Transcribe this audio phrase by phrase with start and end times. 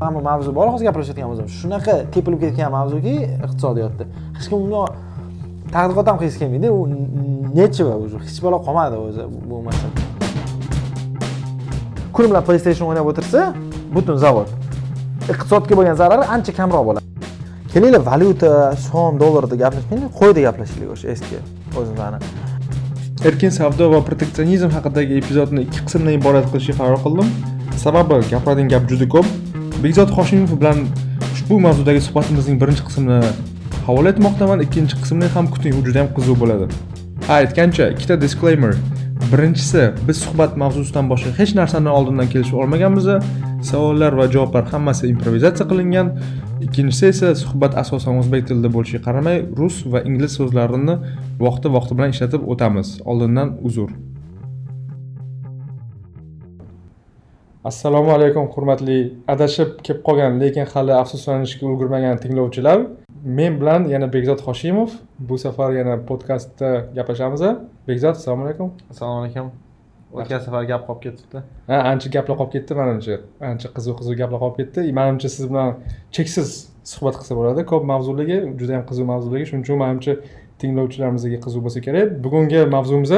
[0.00, 3.14] hamma mavzu bor hozir gapirishayotgan bo'lsam shunaqa tepilib ketgan mavzuki
[3.46, 4.04] iqtisodiyotda
[4.36, 4.58] hech kim?
[4.66, 4.80] Uni
[5.74, 6.80] tadqiqot ham qilgisi kelmaydi u
[7.58, 9.92] нечего уже hech balo qolmadi o'zi bu masala
[12.14, 13.40] kun bilan playstation o'ynab o'tirsa
[13.94, 14.48] butun zavod
[15.32, 17.06] iqtisodga bo'lgan zarari ancha kamroq bo'ladi
[17.72, 18.50] kelinglar valyuta
[18.86, 21.36] so'm dollarda gaplashmaylik qo'yda gaplashaylik o'sha eski
[21.78, 22.18] o'zimizni
[23.28, 27.28] erkin savdo va proteksionizm haqidagi epizodni ikki qismdan iborat qilishga qaror qildim
[27.84, 29.49] sababi gapiradigan gap juda ko'p
[29.84, 30.78] bekzod hoshimov bilan
[31.34, 33.20] ushbu mavzudagi suhbatimizning birinchi qismini
[33.86, 36.66] havola etmoqdaman ikkinchi qismni ham kuting u juda ham qiziq bo'ladi.
[37.28, 38.74] Ha aytgancha ikkita disclaimer.
[39.32, 43.08] Birinchisi biz suhbat mavzusidan boshqa hech narsani oldindan kelishib olmaganmiz.
[43.70, 46.12] Savollar va javoblar hammasi improvizatsiya qilingan.
[46.66, 51.00] Ikkinchisi esa suhbat asosan o'zbek tilida bo'lishiga qaramay rus va ingliz so'zlarini
[51.46, 52.96] vaqti vaqti bilan ishlatib o'tamiz.
[53.10, 53.90] Oldindan uzr.
[57.64, 62.78] Assalomu alaykum hurmatli adashib kelib qolgan lekin hali afsuslanishga ulgurmagan tinglovchilar.
[63.24, 64.90] Men bilan yana bekzod hoshimov.
[65.18, 67.42] Bu safar yana podkastda gaplashamiz
[67.88, 68.70] bekzod assalomu alaykum.
[68.90, 69.50] Assalomu alaykum.
[70.12, 71.42] O'tgan safar gap qolib ketibdi.
[71.66, 73.18] Ha ancha gaplar qolib ketdi manimcha.
[73.50, 74.92] Ancha qiziq qiziq gaplar qolib ketdi.
[75.00, 75.74] Manimcha siz bilan
[76.16, 76.48] cheksiz
[76.92, 77.66] suhbat qilsa bo'ladi.
[77.72, 80.16] Ko'p mavzuligi juda yam qiziq mavzuligi shuning uchun manimcha
[80.60, 82.16] tinglovchilarimizga qiziq bo'lsa kerak.
[82.24, 83.12] Bugungi mavzumiz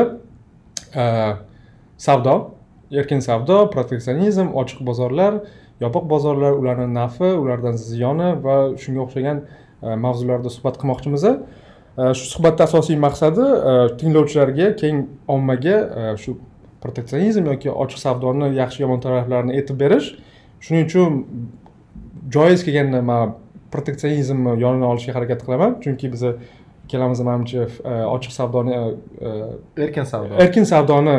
[2.07, 2.35] savdo
[2.93, 5.41] erkin savdo proteksionizm ochiq bozorlar
[5.83, 9.43] yopiq bozorlar ularni nafi ulardan ziyoni va shunga o'xshagan
[9.83, 11.25] e, mavzularda suhbat qilmoqchimiz.
[11.33, 11.35] E,
[12.19, 15.77] shu suhbatni asosiy maqsadi e, tinglovchilarga keng ommaga
[16.23, 16.37] shu
[16.85, 20.15] proteksionizm yoki ochiq savdoni yaxshi yomon taraflarini aytib berish.
[20.65, 21.23] Shuning uchun
[22.37, 23.37] joiz kelganda man
[23.75, 25.79] proteksionizmni yonini olishga harakat qilaman.
[25.85, 26.27] Chunki biz
[26.85, 27.69] ikkalamiz manimcha
[28.17, 28.77] ochiq savdoni
[29.87, 30.37] erkin savdo.
[30.45, 31.17] Erkin savdoni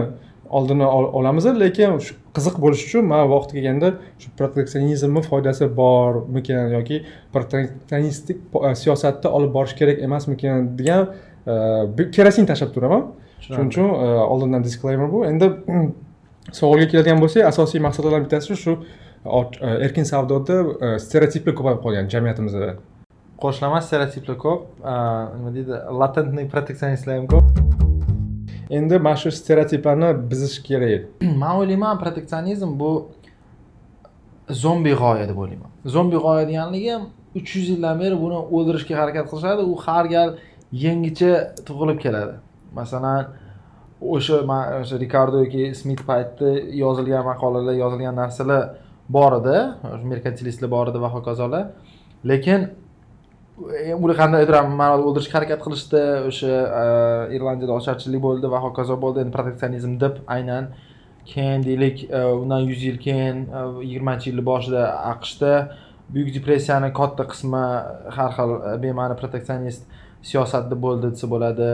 [0.57, 0.85] oldini
[1.19, 1.97] olamiz lekin
[2.35, 3.89] qiziq bo'lishi uchun man vaqti kelganda
[4.21, 7.01] shu proteksionizmni foydasi bormikan yoki
[7.33, 8.37] proteksionistik
[8.69, 11.09] e, siyosatni olib borish kerak emasmikan degan
[11.47, 13.05] e, kerosin tashlab turaman.
[13.45, 15.25] Shuning uchun e, oldindan disclaimer bu.
[15.31, 15.51] Endi
[16.59, 18.77] savolga keladigan bo'lsak asosiy maqsadlardan bittasi shu
[19.85, 22.73] erkin savdoda stereotiplar ko'payib qolgan jamiyatimizda
[23.43, 24.67] qo'shilaman stereotiplar ko'p.
[25.37, 27.82] Nima deydi latentniy proteksionistlar ham ko'p
[28.69, 31.01] endi mana shu stereotiplarni buzish kerak.
[31.41, 32.91] Man o'ylayman proteksionizm bu
[34.49, 35.71] zombi g'oya deb o'ylayman.
[35.85, 36.95] Zombi g'oya deganligi
[37.35, 40.29] uch yuz yildan beri buni o'ldirishga harakat qilishadi u har gal
[40.85, 41.31] yangicha
[41.67, 42.35] tug'ilib keladi.
[42.79, 43.25] Masalan
[44.15, 46.49] o'sha man o'sha rikardo yoki smit paytda
[46.83, 48.63] yozilgan maqolalar yozilgan narsalar
[49.09, 49.57] bor edi
[50.11, 51.65] merkantilistlar bor edi va hokazolar.
[52.31, 52.61] Lekin
[53.57, 55.99] ular qanday aytiraman ma'noda o'ldirishga harakat qilishdi
[56.29, 56.85] o'sha e,
[57.35, 59.21] irlandiyada ocharchilik bo'ldi va hokazo bo'ldi.
[59.23, 60.71] Endi proteksionizm deb aynan
[61.31, 65.51] keyin deylik e, undan yuz yil keyin e, yigirmanchi yilni boshida aqshda
[66.13, 67.63] buyuk depressiyani katta qismi
[68.17, 68.55] har xil
[68.85, 69.85] bema'ni proteksionist
[70.29, 71.69] siyosatda bo'ldi desa bo'ladi.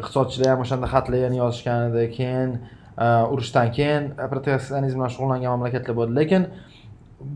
[0.00, 2.56] Iqtisodchilar ham o'shanda xatlarni yozishgan edi keyin
[3.34, 6.18] urushdan keyin proteksionizm bilan shug'ullangan mamlakatlar bo'ldi.
[6.20, 6.50] Lekin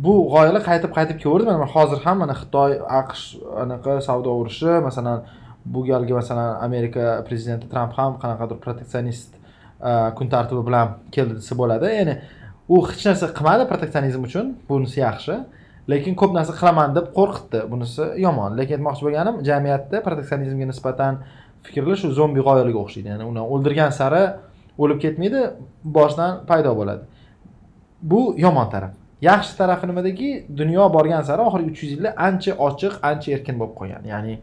[0.05, 3.25] bu g'oyalar qaytib qaytib kelaverdi mana hozir ham mana xitoy aqsh
[3.65, 5.19] anaqa savdo urushi masalan
[5.73, 9.31] bu galgi masalan amerika prezidenti tramp ham qanaqadir proteksionist
[10.17, 11.89] kun tartibi bilan keldi desa bo'ladi.
[11.99, 12.15] Ya'ni
[12.69, 15.39] u hech narsa qilmadi proteksionizm uchun bunisi yaxshi.
[15.93, 17.65] Lekin ko'p narsa qilaman deb qo'rqitdi.
[17.73, 18.57] Bunisi yomon.
[18.59, 21.23] Lekin aytmoqchi bo'lganim jamiyatda proteksionizmga nisbatan
[21.67, 23.09] fikrlar shu zombi g'oyalarga o'xshaydi.
[23.15, 24.23] Ya'ni uni o'ldirgan sari
[24.83, 25.41] o'lib ketmaydi
[25.97, 27.05] boshidan paydo bo'ladi.
[28.11, 29.00] Bu yomon taraf.
[29.29, 30.29] Yaxshi tarafi nimadaki
[30.61, 34.35] dunyo borgan sari oxirgi uch yuz yilda ancha ochiq ancha erkin bo'lib qolgan ya'ni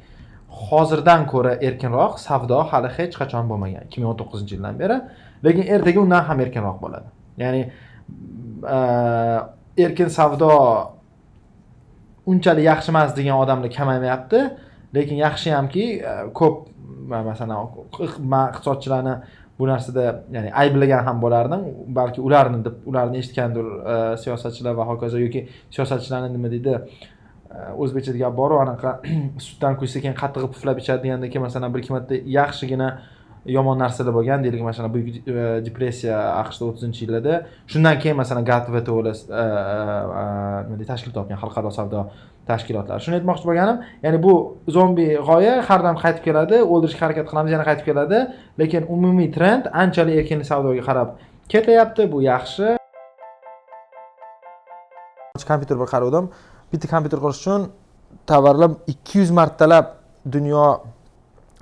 [0.68, 3.82] hozirdan ko'ra erkinroq savdo hali hech qachon bo'lmagan.
[3.88, 4.98] ikki ming o'n to'qqizinchi yildan beri
[5.46, 7.08] lekin ertaga undan ham erkinroq bo'ladi.
[7.44, 7.62] Ya'ni
[9.86, 10.52] erkin savdo
[12.32, 14.40] unchalik yaxshi emas degan odamlar kamaymayapti.
[14.96, 15.86] Lekin yaxshiyamki
[16.40, 16.56] ko'p
[17.30, 17.58] masalan
[18.52, 19.14] iqtisodchilarni
[19.60, 21.62] bu narsada ya'ni ayblagan ham bo'lardim
[22.00, 26.80] balki ularni deb ularni eshitgandir e, siyosatchilar va hokazo yoki siyosatchilarni nima deydi e,
[27.84, 28.98] o'zbekchada gap boru anaqa
[29.48, 32.90] sutdan kuysa keyin qattiq puflab ichadi deganda keyin masalan bir ikki marta yaxshigina
[33.56, 37.36] yomon narsalar bo'lgan deylik masalan buyuk e, depressiya aqshda o'ttizinchi yillarda.
[37.72, 39.46] Shundan keyin masalan gatvtolar e, e,
[40.66, 42.04] nima deydi tashkil topgan xalqaro savdo
[42.50, 43.04] tashkilotlari.
[43.06, 44.34] Shuni aytmoqchi bo'lganim ya'ni bu
[44.76, 48.20] zombi g'oya har doim qaytib keladi o'ldirishga harakat qilamiz yana qaytib keladi.
[48.62, 51.16] Lekin umumiy trend anchalik erkin savdoga qarab
[51.54, 52.76] ketyapti bu yaxshi.
[55.48, 56.26] Kompyuter bir qaruvdim
[56.72, 57.62] bitta kompyuter qurish uchun
[58.30, 59.86] tovarlab ikki yuz martalab
[60.36, 60.66] dunyo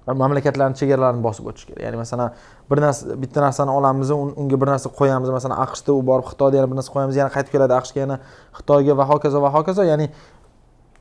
[0.07, 1.81] mamlakatlarni chegaralarini bosib o'tish kerak.
[1.85, 2.29] Ya'ni masalan
[2.71, 5.29] bir narsa bitta narsani olamiz un- unga bir narsa qo'yamiz.
[5.37, 8.17] Masalan aqshda u borib xitoyda yana bir narsa qo'yamiz yana qaytib keladi aqshga yana
[8.57, 9.83] xitoyga va hokazo va hokazo.
[9.91, 10.09] Ya'ni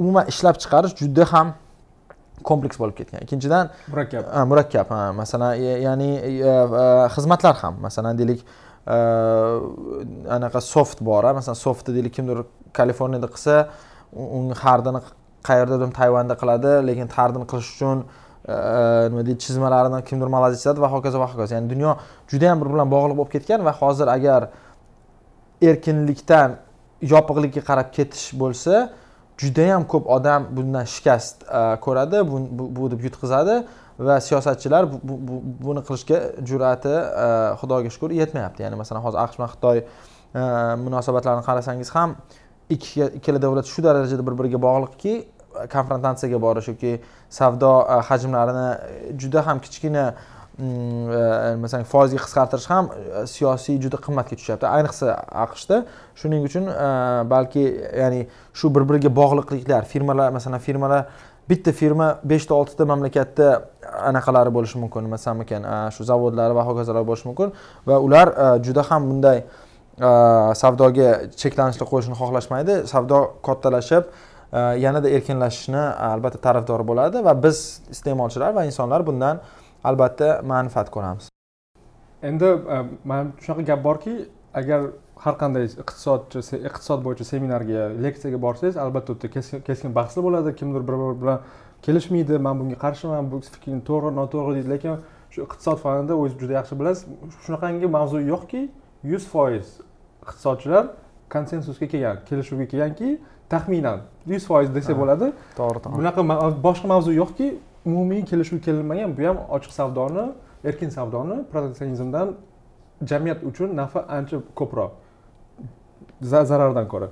[0.00, 1.48] umuman ishlab chiqarish juda ham
[2.48, 3.20] kompleks bo'lib ketgan.
[3.24, 4.22] Ikkinchidan murakkab.
[4.50, 5.12] murakkab ha.
[5.20, 6.10] Masalan ya- ya'ni
[6.50, 6.54] e,
[7.14, 7.74] xizmatlar ham.
[7.86, 8.40] Masalan deylik
[8.86, 8.96] e,
[10.36, 12.38] anaqa soft bor masalan softni deylik kimdir
[12.78, 13.54] kaliforniyada qilsa
[14.38, 15.00] uni hardini
[15.48, 17.98] qayerdadir tayvanda qiladi lekin hardini qilish uchun
[18.48, 21.54] nima deydi chizmalarini kimdir malayziyada chizadi va hokazo va hokazo.
[21.54, 21.96] Ya'ni dunyo
[22.30, 24.50] juda yam bir bilan bog'liq bo'lib ketgan va hozir agar
[25.62, 26.58] erkinlikdan
[27.12, 28.74] yopiqlikka qarab ketish bo'lsa
[29.42, 31.36] judayam ko'p odam bundan shikast
[31.84, 32.18] ko'radi
[32.76, 33.54] bu, deb yutqizadi
[34.06, 34.82] va siyosatchilar
[35.66, 36.18] buni qilishga
[36.48, 36.94] jur'ati
[37.60, 38.60] xudoga shukur yetmayapti.
[38.64, 39.78] Ya'ni masalan hozir aqsh bilan xitoy
[40.84, 42.16] munosabatlarini qarasangiz ham
[42.70, 45.12] ikkala davlat shu darajada bir biriga bog'liqki
[45.72, 50.04] konfrontatsiyaga borish yoki savdo e, hajmlarini e, juda ham kichkina
[50.58, 52.90] mm, e, masalan foizga qisqartirish ham
[53.34, 54.66] siyosiy juda qimmatga tushyapti.
[54.70, 55.84] Ayniqsa aqshda
[56.20, 56.70] shuning uchun
[57.34, 57.64] balki
[58.00, 61.06] ya'ni shu bir biriga bog'liqliklar firmalar masalan firmalar
[61.48, 63.50] bitta firma beshta oltita mamlakatda
[64.10, 67.52] anaqalari bo'lishi mumkin masalan ekan shu zavodlari va hokazolar bo'lishi mumkin
[67.86, 68.32] va ular
[68.66, 69.44] juda ham bunday
[70.62, 72.86] savdoga cheklanishlar qo'yishni xohlashmaydi.
[72.90, 74.04] Savdo kattalashib
[74.58, 77.60] yanada erkinlashishni e, albatta tarafdori bo'ladi va biz
[77.90, 79.40] iste'molchilar va insonlar bundan
[79.84, 81.28] albatta manfaat ko'ramiz.
[82.22, 84.14] Endi e, mana shunaqa gap borki
[84.54, 84.80] agar
[85.24, 90.54] har qanday iqtisodchi iqtisod bo'yicha seminarga leksiyaga borsangiz albatta u yerda keskin keskin bahslar bo'ladi
[90.60, 91.40] kimdir bir biri bilan
[91.86, 94.94] kelishmaydi man bunga qarshiman bu fikring to'g'ri noto'g'ri deydi lekin
[95.32, 97.04] shu iqtisod fanida o'zingiz juda yaxshi bilasiz
[97.44, 98.62] shunaqangi mavzu yo'qki
[99.12, 99.66] yuz foiz
[100.22, 100.84] iqtisodchilar
[101.34, 103.08] konsensusga kelgan kelishuvga kelganki
[103.52, 105.00] taxminan yuz foiz desak Ha.
[105.02, 105.26] bo'ladi.
[105.58, 105.96] to'g'ri to'g'ri.
[105.98, 106.20] Bunaqa
[106.66, 107.46] boshqa mavzu yo'qki
[107.88, 110.24] umumiy kelishuvga kelinmagan bu ham ochiq savdoni
[110.68, 112.28] erkin savdoni proteksionizmdan
[113.10, 114.90] jamiyat uchun nafi ancha ko'proq.
[116.30, 117.08] Za- zarardan ko'ra.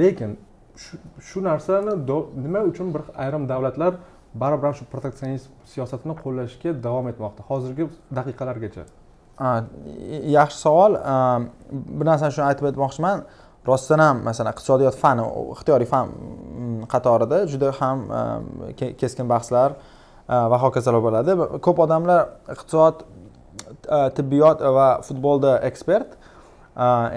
[0.00, 0.30] Lekin
[1.26, 1.92] shu- narsani
[2.44, 3.92] nima uchun bir ayrim davlatlar
[4.34, 7.42] baribir ham shu proteksionist siyosatini qo'llashga davom etmoqda?
[7.50, 7.84] Hozirgi
[8.18, 8.82] daqiqalargacha.
[9.42, 9.64] Ha,
[10.38, 10.92] yaxshi savol.
[11.12, 11.14] A,
[11.98, 13.18] bir narsani shuni aytib o'tmoqchiman
[13.66, 15.24] rostdan ham masalan iqtisodiyot fani
[15.54, 16.10] ixtiyoriy fan
[16.92, 19.76] qatorida juda ham e, keskin bahslar
[20.28, 21.36] e, va hokazolar bo'ladi.
[21.66, 26.18] Ko'p odamlar iqtisod e, tibbiyot va futbolda ekspert.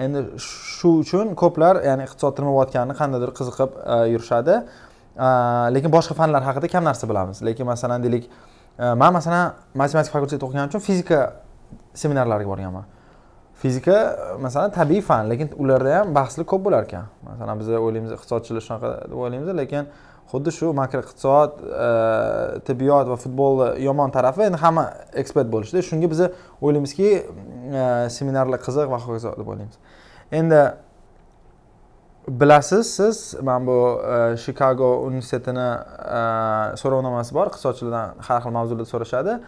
[0.04, 3.78] Endi shu uchun ko'plar ya'ni iqtisod nima bo'layotganini qandaydir qiziqib
[4.12, 4.58] yurishadi.
[5.72, 7.40] Lekin boshqa fanlar haqida kam narsa bilamiz.
[7.48, 8.28] Lekin masalan deylik
[8.76, 11.22] man masalan matematika fakultetida o'qiganim uchun fizika
[12.02, 12.84] seminarlariga borganman.
[13.62, 13.96] Fizika
[14.40, 17.08] masalan tabiiy fan lekin ularda ham bahslar ko'p bo'lar ekan.
[17.30, 19.88] Masalan biz o'ylaymiz iqtisodchilar shunaqa deb o'ylaymiz lekin
[20.30, 24.86] xuddi shu makroiqtisod iqtisod tibbiyot va futbolni yomon tarafi endi hamma
[25.22, 29.78] ekspert bo'lishdi shunga biz o'ylaymizki eh, seminarlar qiziq va hokazo deb o'ylaymiz.
[30.40, 30.62] Endi
[32.40, 35.68] bilasiz siz mana bu eh, chicago shikago universitetini
[36.82, 39.38] so'rovnomasi bor iqtisodchilardan har xil mavzularda so'rashadi.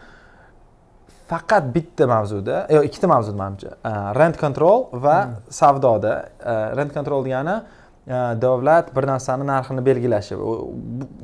[1.29, 5.19] Faqat bitta mavzuda yo'q ikkita mavzuda manimcha e, rent control va
[5.61, 6.15] savdoda.
[6.41, 10.39] E, rent control degani e, davlat bir narsani narxini belgilashi.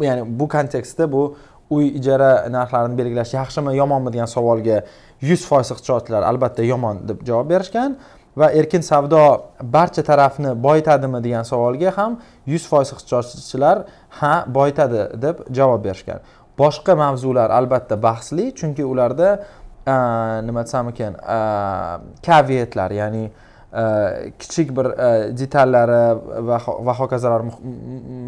[0.08, 1.24] Ya'ni bu kontekstda bu
[1.70, 4.82] uy ijara narxlarini belgilash yaxshimi yomonmi degan savolga
[5.28, 7.96] yuz foiz iqtisodchilar albatta yomon deb javob berishgan
[8.36, 9.22] va erkin savdo
[9.76, 12.18] barcha tarafni boyitadimi degan savolga ham
[12.52, 13.84] yuz foiz iqtisodchilar
[14.20, 16.20] ha boyitadi deb javob berishgan.
[16.58, 19.30] Boshqa mavzular albatta bahsli chunki ularda
[19.86, 23.30] nima desam ekan a, kavietlar ya'ni
[24.38, 24.86] kichik bir
[25.38, 26.02] detallari
[26.48, 27.60] va ho- va hokazolar muh-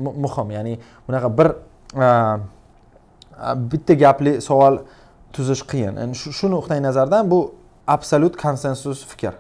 [0.05, 0.51] mu- muhim.
[0.51, 1.49] Ya'ni bunaqa bir
[3.73, 4.79] bitta gapli savol
[5.33, 6.13] tuzish qiyin.
[6.15, 7.55] Shu nuqtai nazardan bu
[7.87, 9.35] absolyut konsensus fikr.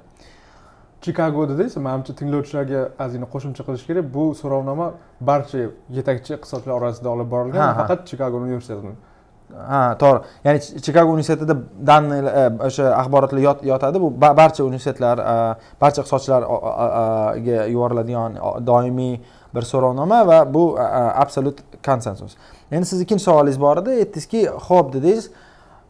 [1.02, 4.06] Chikago dedingiz manimcha tinglovchilarga ozgina qo'shimcha qilish kerak.
[4.14, 5.58] Bu so'rovnoma barcha
[5.99, 7.75] yetakchi iqtisodchilar orasida olib borilgan.
[7.80, 8.94] Faqat chikago universitetini
[9.54, 10.22] ha to'g'ri.
[10.44, 14.00] Ya'ni chikago universitetida данный э, o'sha axborotlar yotadi.
[14.00, 19.20] Bu barcha universitetlar э, barcha iqtisodchilarga yuboriladigan doimiy
[19.54, 22.36] bir so'rovnoma va bu absolyut konsensus
[22.70, 23.90] endi siz ikkinchi savolingiz bor edi.
[24.04, 25.30] Aytdingizki ho'p dedingiz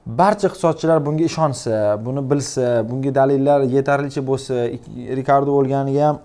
[0.07, 4.55] barcha iqtisodchilar bunga ishonsa buni bilsa bunga dalillar yetarlicha bo'lsa
[5.19, 6.21] rikardo o'lganiga ham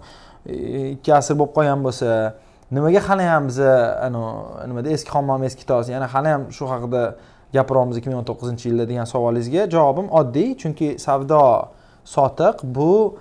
[0.45, 2.09] e, ikki asr bo'lib qolgan bo'lsa
[2.72, 4.22] nimaga hali ham biz anu
[4.68, 7.16] nimada eski hammom eski tos yana hali ham shu haqida
[7.54, 11.44] gapiryapmiz ikki ming o'n to'qqizinchi yilda degan savolingizga javobim oddiy chunki savdo
[12.16, 13.18] sotiq bu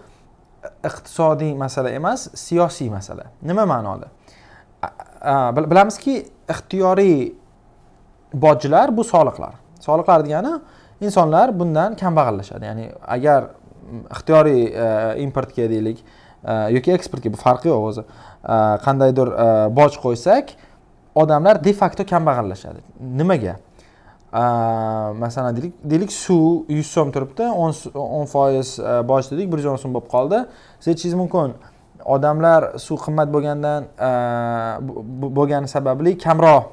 [0.85, 3.25] iqtisodiy masala emas siyosiy masala.
[3.42, 4.09] Nima ma'noda?
[5.57, 6.16] Bilamizki
[6.50, 7.33] ixtiyoriy
[8.33, 9.54] bojlar bu soliqlar.
[9.80, 10.54] Soliqlar degani
[11.00, 12.64] insonlar bundan kambag'allashadi.
[12.64, 13.50] Ya'ni agar
[14.14, 14.87] ixtiyoriy e,
[15.25, 16.02] importga deylik
[16.45, 18.04] e, yoki eksportga bu farqi yo'q o'zi.
[18.44, 20.54] E, qandaydir e, boj qo'ysak
[21.14, 22.80] odamlar de facto kambag'allashadi.
[23.00, 23.56] Nimaga?
[24.32, 24.42] E,
[25.23, 29.59] masalan deylik deylik suv yuz so'm turibdi o'n s- o'n foiz e, boj dedik bir
[29.59, 30.44] yuz o'n so'm bo'lib qoldi.
[30.80, 31.52] Siz aytishingiz mumkin
[32.04, 33.90] odamlar suv qimmat bo'lgandan
[35.37, 36.70] bo'lgani sababli kamroq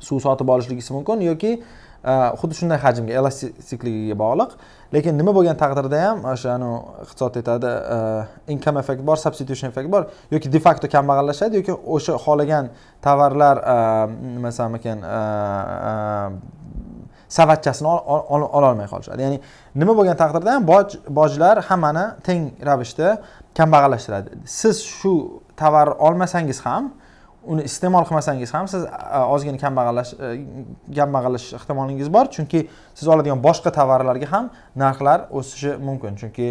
[0.00, 1.52] suv sotib olishligisi mumkin yoki
[2.02, 4.54] Э, xuddi shunday hajmga elastikligiga bog'liq.
[4.94, 6.70] Lekin nima bo'lgan taqdirda ham e, o'sha anu
[7.02, 7.98] iqtisod aytadi e,
[8.54, 12.70] income effect bor substitution effect bor yoki de facto kambag'allashadi yoki o'sha xohlagan
[13.04, 13.76] tovarlar e,
[14.36, 15.04] nima desam ekan
[17.36, 17.92] savatchasini
[18.58, 19.20] ololmay qolishadi.
[19.26, 19.42] Ya'ni
[19.82, 23.18] nima bo'lgan taqdirda ham boj bojlar hammani teng ravishda
[23.60, 24.40] kambag'allashtiradi.
[24.60, 25.14] Siz shu
[25.60, 26.94] tovar olmasangiz ham
[27.46, 28.84] uni iste'mol qilmasangiz ham siz
[29.34, 30.12] ozgina kambag'allash
[30.96, 32.28] kambag'allash e, ehtimolingiz bor.
[32.36, 36.18] Chunki siz oladigan boshqa tovarlarga ham narxlar o'sishi mumkin.
[36.20, 36.48] Chunki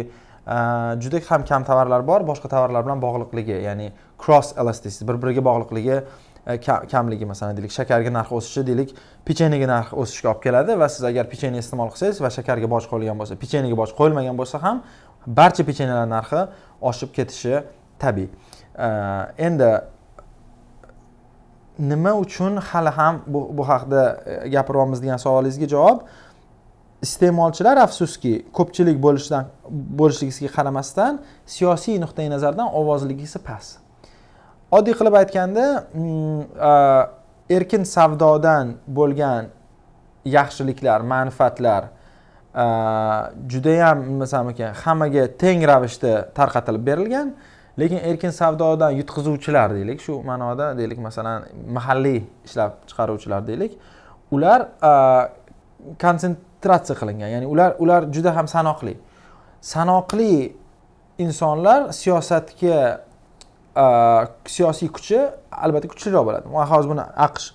[1.04, 6.00] juda ham kam tovarlar bor boshqa tovarlar bilan bog'liqligi ya'ni cross elasticity bir biriga bog'liqligi
[6.46, 6.58] e,
[6.90, 7.24] kamligi.
[7.24, 11.62] Masalan deylik shakarga narx o'sishi deylik pechenyega narx o'sishiga olib keladi va siz agar pechenye
[11.62, 14.82] iste'mol qilsangiz va shakarga boj qo'yilgan bo'lsa pechenyega boj qo'yilmagan bo'lsa ham
[15.26, 16.44] barcha pechenelar narxi
[16.90, 17.62] oshib ketishi
[18.02, 18.28] tabiiy.
[18.74, 18.88] E,
[19.46, 19.70] endi
[21.80, 26.02] nima uchun hali ham bu, bu haqida e, gapiryapmiz degan savolingizga javob.
[27.02, 29.46] Iste'molchilar afsuski ko'pchilik bo'lishidan
[30.00, 33.78] bo'lishligiga qaramasdan siyosiy nuqtai nazardan ovozligisi past.
[34.70, 36.72] Oddiy qilib aytganda mm, e,
[37.56, 39.48] erkin savdodan bo'lgan
[40.36, 41.88] yaxshiliklar manfaatlar
[42.62, 42.66] e,
[43.52, 47.32] judayam nima desam ekan hammaga teng ravishda tarqatilib berilgan.
[47.78, 50.00] Lekin erkin savdodan yutqizuvchilar deylik.
[50.00, 51.44] Shu ma'noda deylik masalan
[51.76, 53.78] mahalliy ishlab chiqaruvchilar deylik.
[54.30, 54.68] Ular
[56.04, 57.28] konsentratsiya qilingan.
[57.34, 58.94] Ya'ni ular ular juda ham sanoqli.
[59.62, 60.52] Sanoqli
[61.18, 62.78] insonlar siyosatga
[64.46, 65.18] siyosiy kuchi
[65.64, 66.46] albatta kuchliroq bo'ladi.
[66.54, 67.46] Man hozir buni aqsh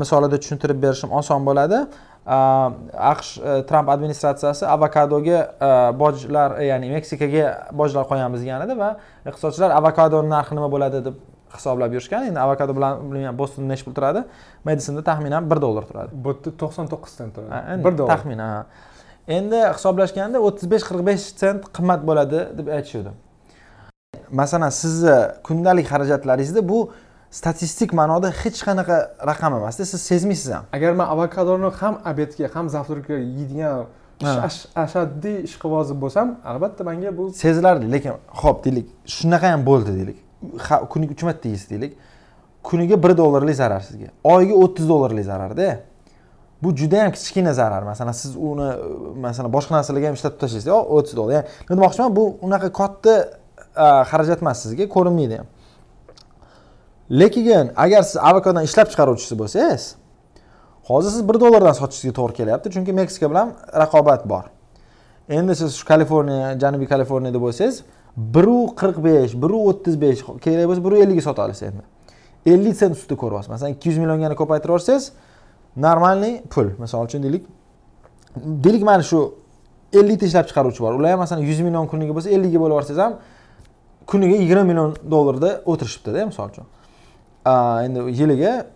[0.00, 1.78] misolida tushuntirib berishim oson bo'ladi.
[2.26, 8.90] Aqsh a, tramp administratsiyasi avokadoga a, bojlar ya'ni meksikaga bojlar qo'yamiz degan edi va
[9.26, 11.18] iqtisodchilar avokadoni narxi nima bo'ladi deb
[11.56, 12.28] hisoblab yurishgan.
[12.30, 14.22] Endi avokado bilan bilmayman bostonda nechi pul turadi
[14.64, 16.10] medisonda taxminan bir dollar turadi.
[16.14, 17.84] Bu yerda to'qson to'qqiz sent turadi.
[17.84, 18.14] Bir dollar.
[18.14, 18.64] taxminan.
[19.28, 23.12] Endi hisoblashganda o'ttiz besh qirq besh sent qimmat bo'ladi deb aytishuvdi
[24.32, 26.78] masalan sizni kundalik xarajatlaringizda bu
[27.38, 28.96] statistik ma'noda hech qanaqa
[29.30, 30.64] raqam emasda siz sezmaysiz ham.
[30.76, 33.84] Agar man avokadoni ham obedga ham zavtrakka yeydigan
[34.22, 34.32] Ha.
[34.48, 38.12] ash- ashaddiy ishqibozi bo'lsam albatta manga bu sezilardi lekin
[38.42, 38.86] ho'p deylik
[39.16, 40.18] shunaqa ham bo'ldi deylik.
[40.92, 41.92] Kuniga uch marta yeysiz deylik.
[42.68, 45.68] Kuniga bir dollarlik zarar sizga oyiga o'ttiz dollarlik zararda
[46.62, 47.82] bu juda yam kichkina zarar.
[47.82, 48.68] Masalan siz uni
[49.26, 53.14] masalan boshqa narsalarga ham ishlatib tashlaysiz o'ttiz dollar ya'ni nima demoqchiman bu unaqa katta
[54.10, 55.48] xarajat emas sizga ko'rinmaydi ham
[57.10, 59.94] lekin agar siz avokadoni ishlab chiqaruvchisi bo'lsangiz
[60.88, 64.44] hozir siz bir dollardan sotishingizga to'g'ri kelyapti chunki meksika bilan raqobat bor.
[65.28, 67.82] Endi siz shu kaliforniya janubiy kaliforniyada bo'lsangiz
[68.16, 71.82] biru qirq besh biru o'ttiz besh kerak bo'lsa biru ellikga sota olasiz endi.
[72.46, 75.12] ellik sent ustida ko'ryapsiz masalan ikki yuz milliongani ko'paytirib yuborsangiz
[75.76, 76.66] normalniy pul.
[76.78, 77.44] Misol uchun deylik
[78.36, 79.34] deylik mana shu
[79.92, 80.92] ellikta ishlab chiqaruvchi bor.
[80.98, 83.14] Ular ham masalan yuz million kuniga bo'lsa ellikga bo'lib yuborsangiz ham
[84.06, 86.66] kuniga yigirma million dollarda o'tirishibdida misol uchun.
[87.46, 88.66] Endi yiliga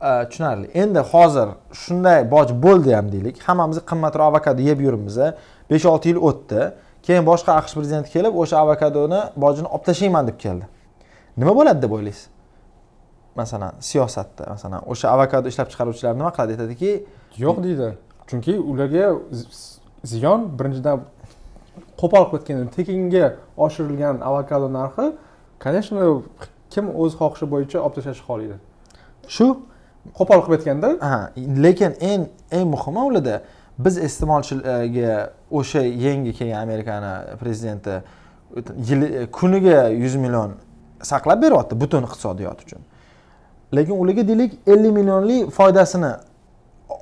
[0.00, 0.70] tushunarli.
[0.74, 3.42] Endi hozir shunday boj bo'ldi ham deylik.
[3.48, 5.18] Hammamiz qimmatroq avokado yeb yuribmiz
[5.70, 6.72] besh olti yil o'tdi.
[7.02, 10.66] Keyin boshqa aqsh prezidenti kelib o'sha avokadoni bojini olib tashlayman deb keldi.
[11.36, 12.28] Nima bo'ladi deb o'ylaysiz?
[13.36, 16.90] Masalan siyosatda masalan o'sha avokado ishlab chiqaruvchilar nima qiladi aytadiki?
[17.44, 17.88] Yo'q deydi.
[18.28, 19.06] Chunki ularga
[20.12, 21.04] ziyon birinchidan
[22.00, 23.26] qo'pol qilib aytganda tekinga
[23.64, 25.06] oshirilgan avokado narxi
[25.64, 26.22] конечно
[26.70, 28.56] kim o'z xohishi bo'yicha olib tashlashni xohlaydi
[29.36, 29.46] shu
[30.18, 31.18] qo'pol qilib aytganda ha
[31.66, 32.22] lekin eng
[32.56, 33.36] eng muhimi ularda
[33.84, 35.12] biz iste'molchilarga
[35.58, 38.02] o'sha yangi kelgan amerikani prezidenti
[38.88, 40.50] yili kuniga yuz million
[41.02, 42.80] saqlab beryapti butun iqtisodiyot uchun.
[43.74, 46.12] Lekin ularga deylik ellik millionlik foydasini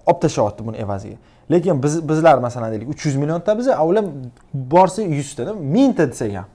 [0.07, 1.17] olib tashlayapti buni evaziga.
[1.51, 4.05] Lekin biz bizlar masalan deylik uch yuz millionta biza a ular
[4.55, 6.47] borsa yuztada mingta desak ham.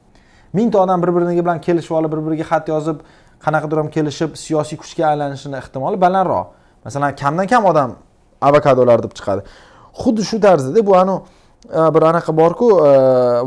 [0.53, 2.97] Mingta odam bir biri bilan kelishib olib bir biriga xat yozib
[3.45, 6.45] qanaqadir ham kelishib siyosiy kuchga aylanishini ehtimoli balandroq.
[6.85, 7.89] Masalan kamdan kam odam
[8.41, 9.41] avokadolar deb chiqadi.
[10.01, 11.15] Xuddi shu tarzda bu anu
[11.79, 12.91] e, bir anaqa borku e,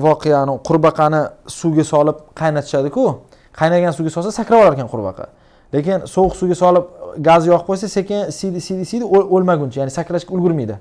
[0.07, 1.23] voqea anu qurbaqani
[1.61, 3.05] suvga solib qaynatishadiku.
[3.61, 5.27] Qaynagan suvga solsa sakrab olar ekan qurbaqa.
[5.75, 6.85] Lekin sovuq suvga solib
[7.29, 10.77] gaz yoqib qo'ysa sekin siydi siydi siydi o'l- o'lmaguncha ya'ni sakrashga ulgurmaydi.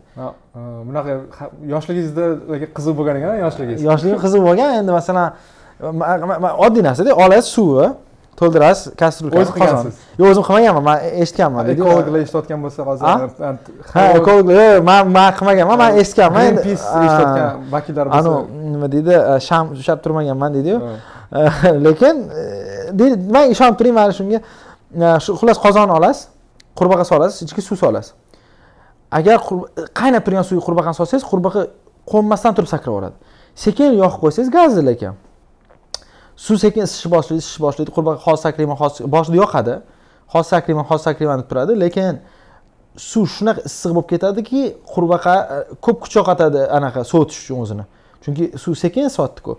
[0.88, 1.12] Bunaqa
[1.74, 2.26] yoshligingizda
[2.78, 3.84] qiziq bo'lgan ekan yoshligingiz?
[3.90, 5.55] Yoshligim qiziq bo'lgan endi masalan ma- ma- ma-
[6.66, 7.88] oddiy narsada olasiz suvni
[8.40, 9.94] to'ldirasiz kastrulka O'zi qilgansiz?
[10.20, 13.06] yo'q o'zim qilmaganman man eshitganman ekologlar eshitayotgan bo'lsa hozir
[13.94, 14.04] Ha?
[14.20, 19.14] ekologlar yo'q, man man qilmaganman man eshitganman eshitayotgan vakillar bo'lsa anavi nima deydi
[19.48, 20.78] sham ushlab turmaganman deydiyu
[21.88, 22.16] lekin
[23.02, 24.40] e, man ishonib turing mana shunga.
[25.24, 26.22] Shu xullas qozonni olasiz
[26.80, 28.12] qurbaqa solasiz ichiga suv solasiz.
[29.18, 29.38] Agar
[30.00, 31.62] qaynab turgan suvga qurbaqani solsangiz qurbaqa
[32.12, 33.16] qo'nmasdan turib sakraveradi
[33.64, 35.14] sekin yoqib qo'ysangiz gazli lekin
[36.38, 37.92] suv sekin isishni boshlaydi isishni boshlaydi.
[37.98, 39.76] Qurbaqa hozir sakrayman hozir boshida yoqadi.
[40.34, 42.20] Hozir sakrayman hozir sakrayman deb turadi lekin
[42.98, 44.62] suv shunaqa issiq bo'lib ketadiki
[44.94, 47.86] qurbaqa e, ko'p kuch yo'qotadi anaqa sovutish uchun o'zini.
[48.24, 49.58] Chunki suv sekin sotdiku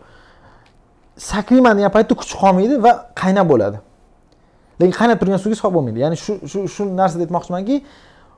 [1.30, 2.92] sakrayman degan paytda kuch qolmaydi va
[3.23, 3.78] qaynab bo'ladi.
[4.80, 5.99] Lekin qaynab turgan suvga solib bo'lmaydi.
[6.04, 7.76] Ya'ni shu shu shu narsada aytmoqchimanki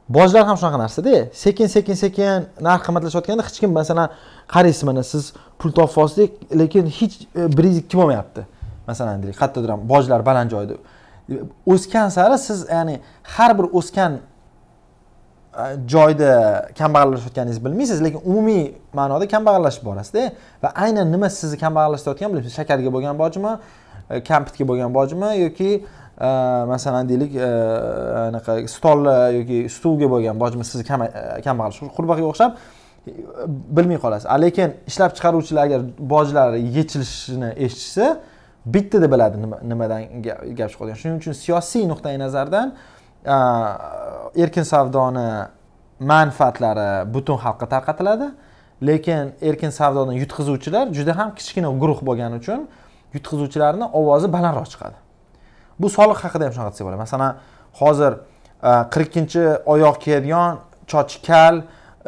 [0.08, 4.08] bojlar ham shunaqa narsada sekin sekin sekin narx qimmatlashayotganda hech kim masalan
[4.48, 8.46] qaraysiz mana siz pul topyapsiz lekin hech e, biringiz ikki bo'lmayapti
[8.86, 10.74] masalan deylik qayerdadir ham bojlar baland joyda.
[11.66, 15.64] O'sgan sari siz ya'ni har bir o'sgan e,
[15.94, 16.32] joyda
[16.78, 18.64] kambag'allashayotganingizni bilmaysiz lekin umumiy
[18.94, 23.52] ma'noda kambag'allashib borasizda va aynan nima sizni kambag'allashtirayotganini bilmaysiz shakarga bo'lgan bojmi
[24.08, 25.70] kompitga kampitga bo'lgan bojmi yoki
[26.20, 26.28] e,
[26.72, 27.32] masalan deylik
[28.28, 30.84] anaqa stolni yoki stulga bo'lgan bojmi sizni
[31.46, 32.52] kambag'allash qurbaqaga o'xshab
[33.76, 34.26] bilmay qolasiz.
[34.44, 38.06] Lekin ishlab chiqaruvchilar agar bojlari yechilishini eshitsa
[38.74, 39.36] bittada biladi
[39.70, 40.02] nimadan
[40.58, 42.68] gap chiqayotgan shuning uchun siyosiy nuqtai nazardan
[44.42, 45.28] erkin savdoni
[46.00, 48.28] manfaatlari butun xalqqa tarqatiladi.
[48.88, 52.60] Lekin erkin savdoni yutqizuvchilar juda ham kichkina guruh bo'lgani uchun
[53.14, 54.96] yutqizuvchilarni ovozi balandroq chiqadi.
[55.80, 57.00] Bu soliq haqida ham shunaqa desak bo'ladi.
[57.06, 57.32] Masalan
[57.80, 58.12] hozir
[58.62, 59.42] a, qirq ikkinchi
[59.74, 60.58] oyoq kiyadigan
[60.92, 61.54] chochi kal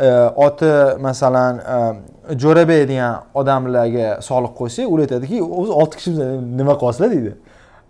[0.00, 6.10] Э, oti masalan э, jo'rabek degan odamlarga soliq qo'ysak ular aytadiki o'zi olti kishi
[6.58, 7.32] nima qilasizlar deydi.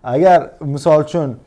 [0.03, 1.37] Agar misol uchun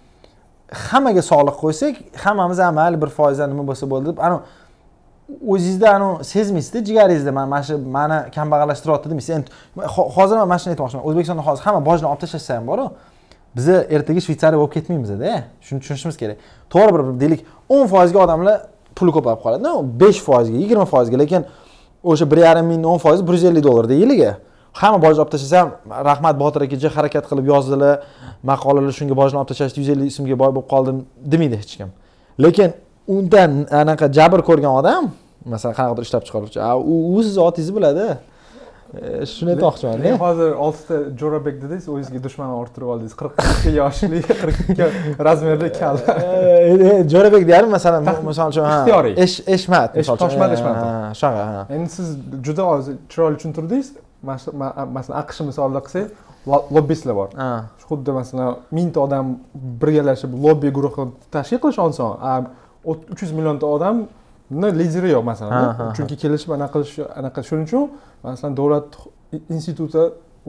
[0.89, 1.95] hammaga soliq qo'ysak
[2.25, 4.41] hammamiz ham mayli bir foizdan nima bo'lsa bo'ldi deb anavi
[5.53, 9.37] o'zingizda anavi sezmaysizda jigaringizda man mana shu mani kambag'allashtiryapti demaysiz.
[9.37, 9.49] Endi
[10.17, 11.05] hozir man mana shuni aytmoqchiman.
[11.09, 12.85] O'zbekistonda hozir hamma bojni olib tashlashsa ham boru
[13.57, 15.35] biza ertaga shvetsariya bo'lib ketmaymizda
[15.67, 16.37] shuni tushunishimiz kerak.
[16.73, 17.41] To'g'ri bir bir deylik
[17.75, 18.57] o'n foizga odamlar
[18.97, 19.69] puli ko'payib qoladi.
[20.03, 21.43] Besh foizga yigirma foizga lekin
[22.11, 24.33] o'sha bir yarim ming o'n foizi bir yuz ellik dollarda yiliga
[24.81, 25.71] hamma bojni olib tashlasa ham
[26.09, 27.95] rahmat botir akaja harakat qilib yozdilar.
[28.51, 30.97] Maqolalar shunga bojni olib tashlashdi yuz ellik so'mga boy bo'lib qoldim
[31.33, 31.91] demaydi hech kim.
[32.45, 32.71] Lekin
[33.17, 35.03] undan anaqa jabr ko'rgan odam
[35.53, 36.59] masalan qanaqadir ishlab chiqaruvchi
[36.93, 38.07] u u sizni otingizni biladi.
[39.35, 43.15] Shuni aytmoqchiman lekin hozir oltita jo'rabek dedingiz o'zingizga dushman orttirib oldingiz.
[43.21, 44.87] qirq ikki yoshli qirq ikki
[45.29, 45.97] razmerli kal
[47.15, 49.15] jo'rabek deyapmi masalan misol uchun ixtiyoriy.
[49.25, 49.91] esh eshmat
[50.25, 50.77] toshmat eshmat.
[51.21, 52.09] Shunaqa endi siz
[52.47, 53.89] juda hozir chiroyli tushuntirdingiz
[54.95, 56.07] masalan aqsh misolida qilsak
[56.51, 57.29] lo- lobbistlar bor.
[57.89, 59.27] Xuddi masalan mingta odam
[59.83, 61.05] birgalashib lobbi guruhi
[61.35, 62.47] tashkil qilish oson.
[62.93, 63.67] Uch yuz millionta
[64.53, 67.85] odamni lideri yo'q masalan chunki kelishib anaqa qilish anaqa shuning uchun
[68.23, 68.89] masalan davlat
[69.57, 70.03] instituti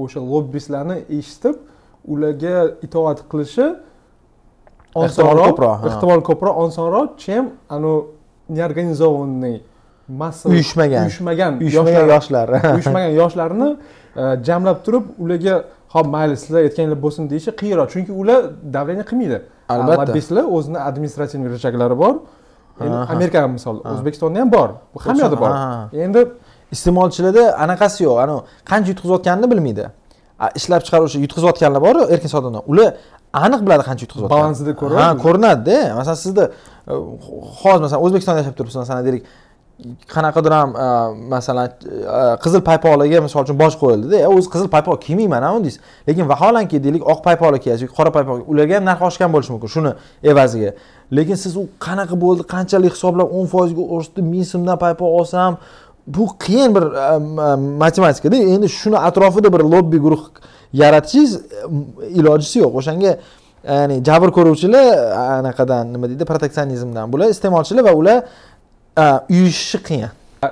[0.04, 1.56] o'sha lobbistlarni eshitib
[2.14, 2.56] ularga
[2.86, 3.66] itoat qilishi
[4.96, 8.06] osonroq ko'proq, ehtimol ko'proq osonroq чем anavi
[8.50, 9.56] неорганизованный
[10.08, 11.02] massa Uyushmagan.
[11.06, 13.70] uyushmagan uyushmagan yoshlar uyushmagan yoshlarni
[14.16, 15.56] e, jamlab turib ularga
[15.96, 18.42] ho'p mayli sizlar aytganinglar bo'lsin deyishi qiyinroq chunki ular
[18.76, 19.38] давление qilmaydi
[19.74, 20.02] Albatta.
[20.02, 22.16] lobbistlar o'zini administrativniy rachaklari bor.
[23.16, 25.52] Amerika misol o'zbekistonda ham bor bu hamma yoqda bor
[26.06, 26.22] endi
[26.76, 29.86] iste'molchilarda anaqasi yo'q anavi qancha yutqizayotganini bilmaydi
[30.60, 32.90] ishlab chiqaruvchi yutqizayotganlar boru erkin savdodan ular
[33.46, 35.00] aniq biladi qancha yutqizayotganini Balansida ko'radi.
[35.02, 36.44] ha ko'rinadida masalan sizni
[36.92, 36.94] e,
[37.62, 39.24] hozir masalan o'zbekistonda yashab turibsiz masalan deylik
[40.08, 40.88] qanaqadir ham e,
[41.30, 45.80] masalan e, qizil paypoqlarga misol uchun boj qo'yildida e, o'zi qizil paypoq kiymayman a deysiz.
[46.08, 49.74] Lekin vaholanki deylik oq paypoqlar kiyasiz yoki qora paypoq ularga ham narx oshgan bo'lishi mumkin
[49.76, 49.92] shuni
[50.32, 50.72] evaziga.
[51.12, 55.58] Lekin siz u qanaqa bo'ldi qanchalik hisoblab o'n foizga o'sdi ming so'mdan paypoq olsam
[56.08, 56.86] bu qiyin bir
[57.84, 58.36] matematikada.
[58.56, 60.24] Endi shuni atrofida bir lobbi guruh
[60.82, 61.40] yaratishingiz
[62.20, 62.74] ilojisi yo'q.
[62.80, 63.18] O'shanga
[63.66, 64.86] ya'ni jabr ko'ruvchilar
[65.40, 68.18] anaqadan nima deydi proteksionizmdan bular iste'molchilar va ular
[69.30, 70.12] uyushishi qiyin.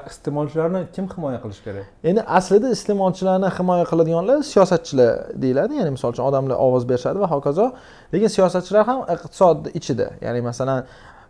[0.10, 1.86] Iste'molchilarni kim himoya qilishi kerak?
[2.04, 5.12] Endi aslida iste'molchilarni himoya qiladiganlar siyosatchilar
[5.44, 5.74] deyiladi.
[5.80, 7.66] Ya'ni misol uchun odamlar ovoz berishadi va hokazo.
[8.14, 10.84] Lekin siyosatchilar ham iqtisod ichida ya'ni masalan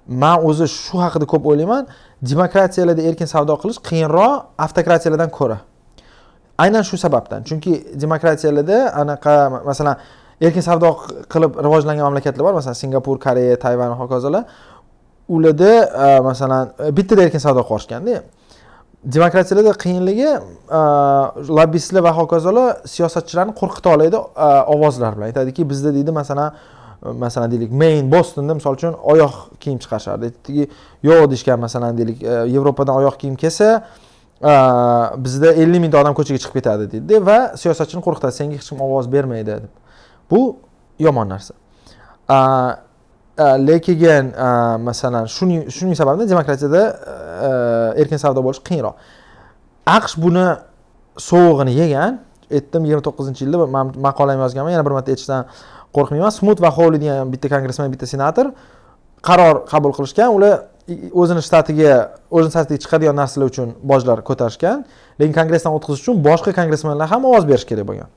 [0.07, 1.83] man o'zi shu haqida ko'p o'ylayman
[2.31, 4.33] demokratiyalarda erkin savdo qilish qiyinroq
[4.65, 5.57] avtokratiyalardan ko'ra.
[6.63, 7.39] Aynan shu sababdan.
[7.49, 7.73] Chunki
[8.03, 9.33] demokratiyalarda anaqa
[9.69, 9.95] masalan
[10.45, 10.89] erkin savdo
[11.33, 12.53] qilib rivojlangan mamlakatlar bor.
[12.59, 14.43] Masalan singapur koreya tayvan va hokazolar
[15.29, 18.23] ularda e, masalan e, bittada erkin savdo qilishganda
[19.03, 20.79] demokratiyalarda qiyinligi e,
[21.59, 24.17] lobbistlar va hokazolar siyosatchilarni qo'rqita oladi
[24.75, 25.27] ovozlar bilan.
[25.31, 26.53] Aytadiki bizda deydi masalan
[27.19, 30.31] masalan deylik main bostonda misol uchun oyoq kiyim chiqarishardi.
[30.31, 30.69] Aytdiki
[31.03, 32.21] yo'q deyishgan masalan deylik
[32.55, 33.83] yevropadan oyoq kiyim kelsa
[35.25, 39.11] bizda ellik mingta odam ko'chaga chiqib ketadi deydida va siyosatchini qo'rqitadi senga hech kim ovoz
[39.11, 39.69] bermaydi deb.
[40.31, 40.41] Bu
[40.99, 41.53] yomon narsa.
[43.37, 44.33] Lekin
[44.83, 46.83] masalan shuning shuning sababidan demokratiyada
[47.97, 48.95] erkin savdo bo'lishi qiyinroq
[49.97, 50.45] aqsh buni
[51.17, 52.19] sovug'ini yegan
[52.51, 55.45] aytdim yigirma to'qqizinchi yilda man maqolam yozganman yana bir marta aytishdan
[55.95, 58.51] qo'rqmayman smut va hovli degan bitta kongressmen bitta senator
[59.27, 60.53] qaror qabul qilishgan ular
[61.21, 61.93] o'zini shtatiga
[62.35, 64.85] o'zini shtatiga chiqadigan narsalar uchun bojlar ko'tarishgan
[65.19, 68.09] lekin kongressdan o'tkazish uchun boshqa kongressmenlar ham ovoz berishi kerak bo'lgan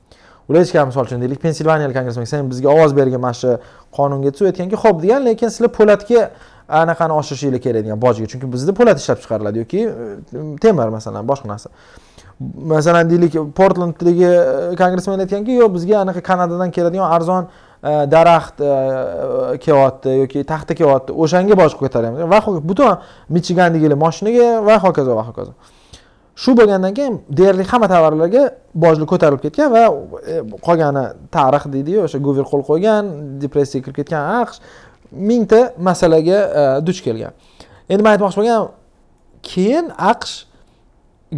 [0.49, 3.57] ulechka misol uchun deylik pensilvaniyalik kongressmen sen bizga ovoz bergin mana shu
[3.97, 6.29] qonunga tuz aytganki ho'p degan lekin sizlar po'latga
[6.69, 11.47] anaqani oshirishinglar kerak degan bojga chunki bizda po'lat ishlab chiqariladi yoki e, temir masalan boshqa
[11.53, 11.69] narsa.
[12.73, 17.47] Masalan deylik portlanddagi e, kongressmen aytganki yo'q bizga anaqa kanadadan keladigan arzon
[17.83, 18.57] e, daraxt
[19.65, 22.27] kelyapti yoki taxta kelyapti o'shanga boj ko'taryapmiz.
[22.33, 22.99] Va butun
[23.35, 25.53] michigandagilar moshinaga va hokazo va hokazo.
[26.41, 28.43] Shu bo'lgandan keyin deyarli hamma tovarlarga
[28.83, 29.83] bojlar ko'tarilib ketgan va
[30.33, 30.35] e,
[30.67, 34.57] qolgani tarix deydiyu o'sha guver qo'l qo'ygan depressiyaga kirib ketgan aqsh
[35.29, 37.33] mingta masalaga e, duch kelgan
[37.89, 38.69] endi man aytmoqchi bo'lganim
[39.51, 40.35] keyin aqsh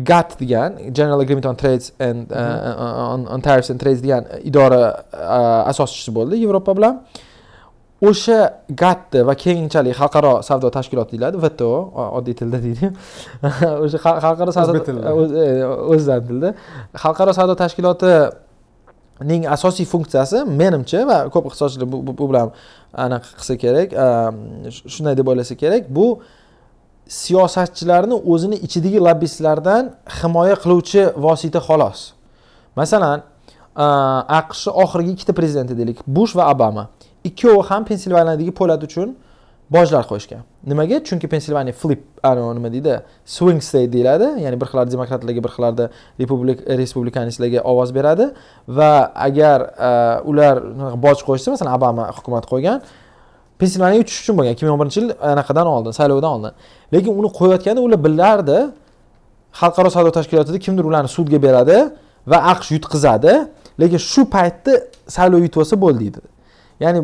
[0.10, 4.28] GATT degan General Agreement on Trades and uh, uh, on, on Tariffs and Trades degan
[4.46, 4.82] idora
[5.14, 7.02] uh, asoschisi bo'ldi Yevropa bilan.
[8.02, 8.38] O'sha
[8.82, 11.72] GATT va keyinchalik xalqaro savdo tashkiloti deyiladi, WTO
[12.20, 12.92] oddiy tilda deydi.
[13.86, 15.48] O'sha xalqaro savdo e,
[15.94, 16.54] o'zidan tilda.
[17.04, 18.14] Xalqaro savdo tashkiloti
[19.32, 22.54] ning asosiy funksiyasi menimcha va ko'p iqtisodchilar bu, bilan
[23.06, 23.96] anaqa qilsa kerak,
[24.96, 26.08] shunday deb o'ylasa kerak, bu
[27.10, 32.00] siyosatchilarni o'zini ichidagi lobbistlardan himoya qiluvchi vosita xolos
[32.80, 33.26] masalan
[34.40, 36.88] aqsh oxirgi ikkita prezidenti deylik bush va obama
[37.24, 39.16] ikkovi ham pensilvaniyadagi po'lat uchun
[39.70, 40.42] bojlar qo'yishgan.
[40.66, 41.00] Nimaga?
[41.04, 43.02] Chunki pensilvaniya flip nima deydi?
[43.26, 44.42] Swing state deyiladi.
[44.44, 48.30] Ya'ni bir xillarda demokratlarga bir xillarda republik respublikanistlarga ovoz beradi.
[48.68, 50.56] Va agar e, ular
[51.06, 52.82] boj qo'yishsa masalan obama hukumat qo'ygan
[53.60, 54.54] pensilvaniyaga uchish uchun bo'lgan.
[54.56, 56.52] Ikki ming o'n birinchi yil anaqadan oldin saylovdan oldin.
[56.94, 58.60] Lekin uni qo'yayotganda ular bilardi
[59.62, 61.78] xalqaro savdo tashkilotida kimdir ularni sudga beradi
[62.32, 63.34] va aqsh yutqizadi.
[63.82, 64.74] Lekin shu paytda
[65.16, 66.22] saylov yutib olsa bo'ldi deydi.
[66.84, 67.00] Ya'ni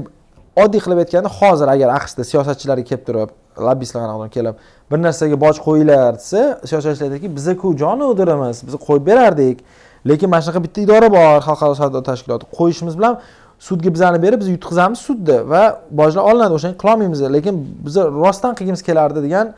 [0.64, 3.30] oddiy qilib aytganda hozir agar aqshda siyosatchilarga kelib turib
[3.68, 4.56] lobbistlar qanaqadir kelib
[4.92, 9.58] bir narsaga boj qo'yinglar desa siyosatchilar aytadiki bizaku jonu o'diramiz biz qo'yib berardik.
[10.10, 12.46] Lekin mana shunaqa bitta idora bor xalqaro savdo tashkiloti.
[12.58, 13.14] Qo'yishimiz bilan
[13.68, 15.64] sudga bizani berib biz yutqizamiz sudda va
[16.00, 17.20] bojlar olinadi o'shani qilolmaymiz.
[17.36, 19.54] Lekin biz rostdan qilgimiz kelardi degan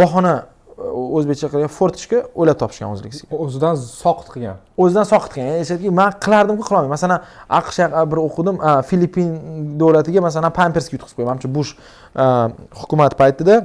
[0.00, 0.36] bahona
[1.16, 4.56] o'zbekcha qilgan fortichka o'ylab topishgan o'zligisiga o'zidan soqit qilgan.
[4.82, 5.50] O'zidan soqit qilgan.
[5.50, 6.96] Ya'ni aytadiki man qilardimku qilolmayman.
[6.96, 7.20] Masalan
[7.60, 7.78] aqsh
[8.10, 8.56] bir o'qidim
[8.88, 9.28] filippin
[9.80, 11.70] davlatiga masalan pampersga yutqizib qo'ygan manimcha bush
[12.80, 13.56] hukumat paytida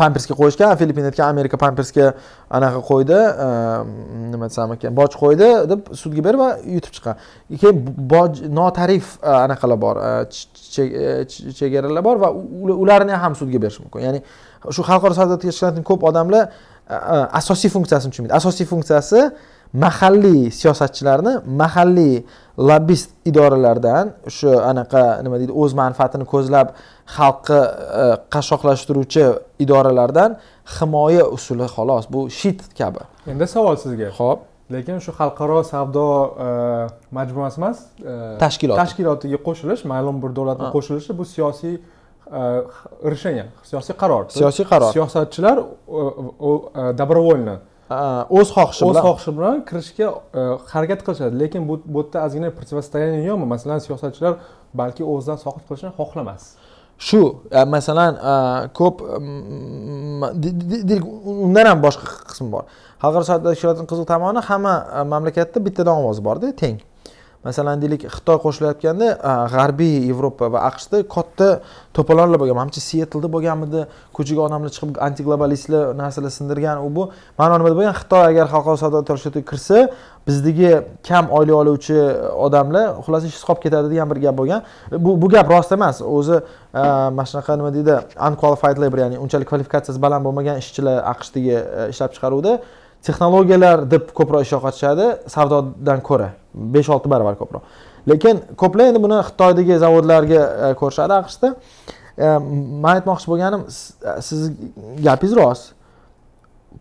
[0.00, 2.06] pampersga qo'yishgan filippin aytgan amerika pampersga
[2.56, 3.18] anaqa qo'ydi
[4.32, 7.14] nima desam ekan boj qo'ydi deb sudga berib va yutib chiqqan.
[7.60, 7.76] Keyin
[8.14, 9.06] boj notarif
[9.42, 9.96] anaqalar bor
[11.58, 12.30] chegaralar bor va
[12.84, 14.00] ularni ham sudga berish mumkin.
[14.06, 14.20] Ya'ni
[14.70, 16.48] shu xalqaro savdo tashkilotining ko'p odamlar
[17.40, 19.20] asosiy funksiyasini tushunmaydi asosiy funksiyasi
[19.72, 22.22] mahalliy siyosatchilarni mahalliy
[22.58, 26.74] lobbist idoralardan shu anaqa nima deydi o'z manfaatini ko'zlab
[27.16, 27.60] xalqni
[28.02, 29.24] e, qashshoqlashtiruvchi
[29.64, 30.36] idoralardan
[30.78, 32.04] himoya usuli xolos.
[32.12, 33.06] Bu shit kabi.
[33.26, 34.10] Endi savol sizga.
[34.18, 34.44] Ho'p
[34.74, 36.06] lekin shu xalqaro savdo
[36.46, 36.48] e,
[37.18, 38.12] majmuasi emas e,
[38.44, 41.76] tashkilot tashkilotiga qo'shilish ma'lum bir davlatni qo'shilishi bu siyosiy
[42.30, 43.46] решение.
[43.62, 45.58] Siyosiy qaror siyosiy qaror siyosatchilar
[46.98, 47.60] добровольно.
[47.90, 48.96] O'z xohishi bilan.
[48.96, 51.34] o'z xohishi bilan kirishga e, harakat qilishadi.
[51.42, 53.46] Lekin bu yerda ozgina противостояние yo'qmi?
[53.54, 54.34] Masalan siyosatchilar
[54.74, 56.42] balki o'zidan soqit qilishni xohlamas.
[57.08, 58.34] Shu e, masalan e,
[58.78, 58.96] ko'p
[61.46, 62.64] undan ham boshqa qismi bor.
[63.02, 64.74] Xalqaro tashkilotining qiziq tomoni hamma
[65.12, 66.80] mamlakatda bittadan ovoz borda teng
[67.44, 69.08] masalan deylik xitoy qo'shilayotganda
[69.54, 71.48] g'arbiy yevropa va aqshda katta
[71.96, 73.80] to'polonlar bo'lgan manimcha sietlda bo'lganmidi
[74.16, 77.02] ko'chaga odamlar chiqib antiglobalistlar narsalar sindirgan u bu
[77.40, 77.94] ma'no nima bo'lgan?
[78.00, 79.78] Xitoy agar xalqaro savdo tashkilotiga kirsa
[80.26, 80.70] bizdagi
[81.08, 81.98] kam oylik oluvchi
[82.46, 84.60] odamlar xullas ishsiz qolib ketadi degan bir gap bo'lgan.
[85.04, 85.96] Bu bu gap rost emas.
[86.18, 86.38] O'zi
[87.16, 87.94] mana shunaqa nima deydi
[88.28, 92.52] unqualified labor ya'ni unchalik kvalifikatsiyasi baland bo'lmagan ishchilar aqshdagi e, ishlab chiqaruvda.
[93.06, 94.54] Texnologiyalar deb ko'proq ish
[95.34, 96.32] savdodan ko'ra.
[96.54, 97.62] Besh olti baravar ko'proq.
[98.08, 101.52] Lekin ko'plar endi buni xitoydagi zavodlarga e, ko'rishadi aqshda.
[102.18, 102.26] E,
[102.82, 103.66] man aytmoqchi bo'lganim
[104.28, 104.50] siz
[105.06, 105.72] gapingiz rost.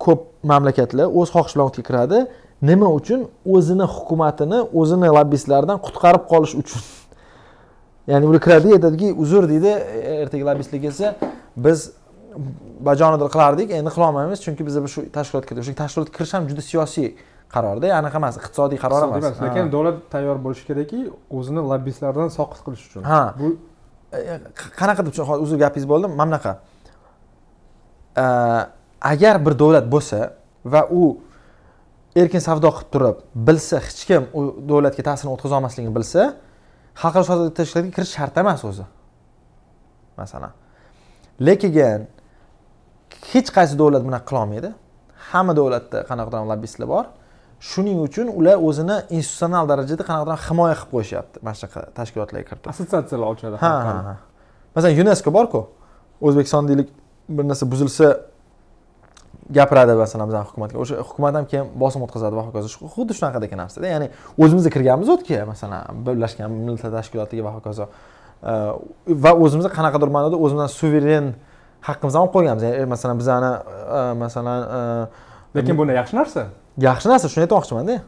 [0.01, 2.23] Ko'p mamlakatlar o'z xohishi bilan o'tga kiradi.
[2.61, 3.27] Nima uchun?
[3.55, 6.81] O'zini hukumatini o'zini lobbistlaridan qutqarib qolish uchun.
[8.11, 11.15] Ya'ni ular kiradi aytadiki uzr deydi e, ertaga lobbistlar kelsa
[11.65, 11.89] biz
[12.87, 17.09] bajonidil qilardik endi qilolmaymiz chunki biz shu tashkilotga o'sha tashkilotga kirish ham juda siyosiy
[17.53, 19.41] qarorda anaqa emas iqtisodiy qaror emas.
[19.45, 20.99] lekin davlat tayyor bo'lishi kerakki
[21.37, 23.03] o'zini lobbistlaridan soqit qilish uchun.
[23.11, 23.23] Ha.
[23.39, 23.47] bu
[24.11, 24.39] E,
[24.79, 26.07] qanaqa deb hozir uzr gapingiz bo'ldi?
[26.07, 26.53] Mana bunaqa
[28.23, 28.25] E,
[29.11, 30.19] agar bir davlat bo'lsa
[30.73, 31.03] va u
[32.21, 33.17] erkin savdo qilib turib
[33.47, 36.21] bilsa hech kim u davlatga ta'sirini o'tkaza olmasligini bilsa
[37.01, 38.85] xalqaro savdo tashkilotiga kirish shart emas o'zi.
[40.19, 40.51] Masalan.
[41.47, 41.71] Lekin
[43.31, 44.69] hech qaysi davlat bunaqa qilolmaydi
[45.31, 47.05] hamma davlatda qanaqadir lobbistlar bor.
[47.71, 53.27] Shuning uchun ular o'zini institutsional darajada qanaqadir himoya qilib qo'yishyapti mana shunaqa tashkilotlarga kiritib assotsiatsiyalar
[53.33, 54.15] ochadi ha ha ha.
[54.75, 55.61] Masalan yunesko borku.
[56.27, 56.89] O'zbekiston deylik
[57.35, 58.07] bir narsa buzilsa
[59.57, 60.77] gapiradi masalan bizani hukumatga.
[60.83, 62.67] O'sha hukumat ham keyin bosim o'tkazadi va hokazo.
[62.95, 63.85] Xuddi shunaqadagi narsada.
[63.93, 64.07] Ya'ni
[64.43, 67.85] o'zimizda kirganmiz o'tga masalan birlashgan millatlar tashkilotiga va hokazo.
[69.23, 71.25] Va o'zimizda qanaqadir ma'noda o'zimizdan suveren
[71.87, 73.51] haqqimizni olib qo'yganmiz ya'ni masalan bizani
[73.97, 74.79] e, masalan e,
[75.55, 76.45] lekin bu yaxshi narsa.
[76.87, 77.99] Yaxshi narsa shuni aytmoqchimanda.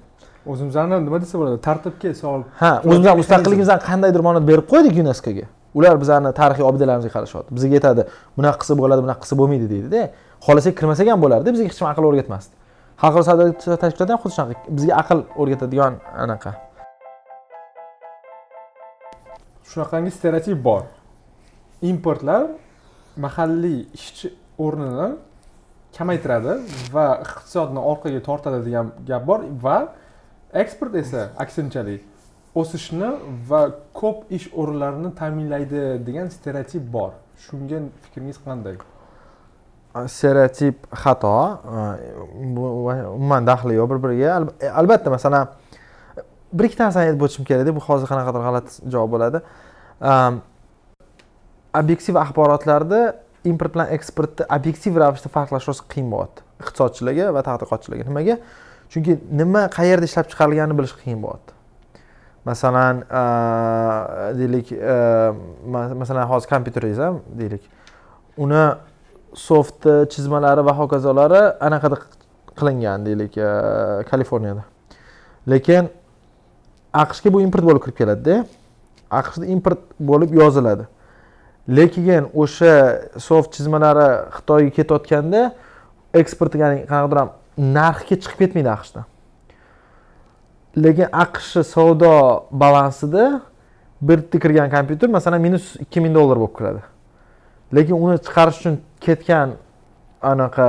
[0.51, 1.59] O'zimizni nima desa bo'ladi?
[1.67, 5.45] Tartibga solib ha o'zimizni mustaqilligimizni qandaydir ma'noda berib qo'ydik yuneskoga
[5.77, 7.55] ular bizani tarixiy obidalarimizni qarashyapti.
[7.57, 8.05] Bizga aytadi
[8.37, 10.01] bunaqa qilsa bo'ladi bunaqa qilsa bo'lmaydi deydida.
[10.45, 12.53] Xohlasak kirmasak ham bo'lardi bizga hech kim aql o'rgatmasdi.
[13.01, 13.43] Xalqaro savdo
[13.83, 14.53] tashkiloti ham xuddi shunaqa.
[14.77, 16.51] Bizga aql o'rgatadigan anaqa.
[19.71, 20.83] Shunaqangi stereotip bor.
[21.91, 22.43] Importlar
[23.17, 24.33] mahalliy ishchi
[24.65, 25.09] o'rnini
[25.97, 26.57] kamaytiradi
[26.93, 29.77] va iqtisodni orqaga tortadi degan gap bor va
[30.63, 32.01] eksport esa aksinchalik
[32.61, 33.09] o'sishni
[33.49, 33.61] va
[33.99, 37.11] ko'p ish o'rinlarini ta'minlaydi degan stereotip bor.
[37.45, 38.77] Shunga fikringiz qanday?
[40.15, 41.33] Stereotip xato
[42.55, 42.69] bu
[43.17, 45.49] umuman daxli yo'q bir biriga e, albatta masalan
[46.53, 49.43] bir ikkita narsani aytib o'tishim kerakda bu hozir qanaqadir g'alati javob bo'ladi.
[51.79, 53.01] Obyektiv axborotlarda
[53.45, 58.37] import bilan eksportni obyektiv ravishda farqlash rosa qiyin bo'lyapti iqtisodchilarga va tadqiqotchilarga nimaga?
[58.93, 61.51] Chunki nima qayerda ishlab chiqarilganini bilish qiyin bo'lyapti
[62.45, 63.03] masalan
[64.39, 64.71] deylik
[66.01, 67.63] masalan hozir kompyuteringiz ham deylik.
[68.37, 68.63] Uni
[69.33, 71.97] softi chizmalari va hokazolari anaqada
[72.59, 73.33] qilingan deylik
[74.09, 74.63] kaliforniyada.
[75.49, 75.89] Lekin
[77.03, 78.43] aqshga bu import bo'lib kirib keladida.
[79.11, 80.85] Aqshda import bo'lib yoziladi.
[81.67, 82.73] Lekin o'sha
[83.17, 85.41] soft chizmalari xitoyga ketayotganda
[86.13, 89.05] eksporti ya'ni qanaqadir ham narxga chiqib ketmaydi aqshda.
[90.77, 92.13] Lekin aqshni savdo
[92.51, 93.41] balansida
[94.01, 96.81] bitta kirgan kompyuter masalan minus ikki ming dollar bo'lib kiradi.
[97.75, 99.55] Lekin uni chiqarish uchun ketgan
[100.21, 100.67] anaqa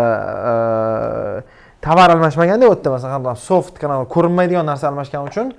[0.51, 0.53] e,
[1.83, 5.53] tovar almashmaganda u yerda masalan soft qanaqa ko'rinmaydigan narsa almashgani uchun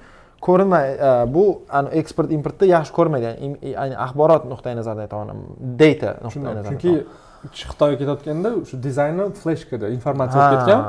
[0.48, 1.46] ko'rinmay e, bu
[2.02, 3.26] eksport importda yaxshi ko'rmaydi
[3.76, 5.40] ya'ni axborot nuqtai nazaridan aytyapman
[5.82, 6.94] data nuqtai nazaridan chunki
[7.54, 10.82] xitoyga ketayotganda o'sha dizayni fleshkada informatsiya olib ketgan.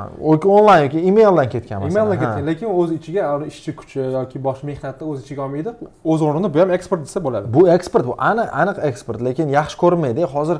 [0.56, 1.80] onlayn yoki emaildan ketgan
[2.16, 2.20] Ha.
[2.22, 5.70] ketgan lekin o'z ichiga ishchi kuchi yoki boshqa mehnatni o'z ichiga olmaydi
[6.12, 7.52] o'z o'rnida bu ham eksport desa bo'ladi.
[7.56, 10.22] Bu eksport bu aniq aniq eksport lekin yaxshi ko'rinmaydi.
[10.36, 10.58] Hozir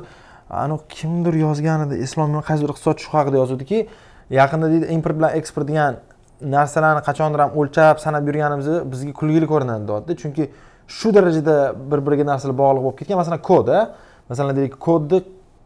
[0.63, 3.79] aniq kimdir yozgan edi eslolmayman qaysidir iqtisodchi shu haqida yozuvdiki
[4.39, 5.97] yaqinda deydi import bilan eksport degan
[6.41, 10.13] narsalarni qachondir ham o'lchab sanab yurganimiz bizga kulgili ko'rinadi deyapti.
[10.21, 10.43] Chunki
[10.97, 11.55] shu darajada
[11.91, 13.17] bir biriga narsalar bog'liq bo'lib ketgan.
[13.21, 13.79] Masalan kod a.
[14.29, 15.19] Masalan deylik kodni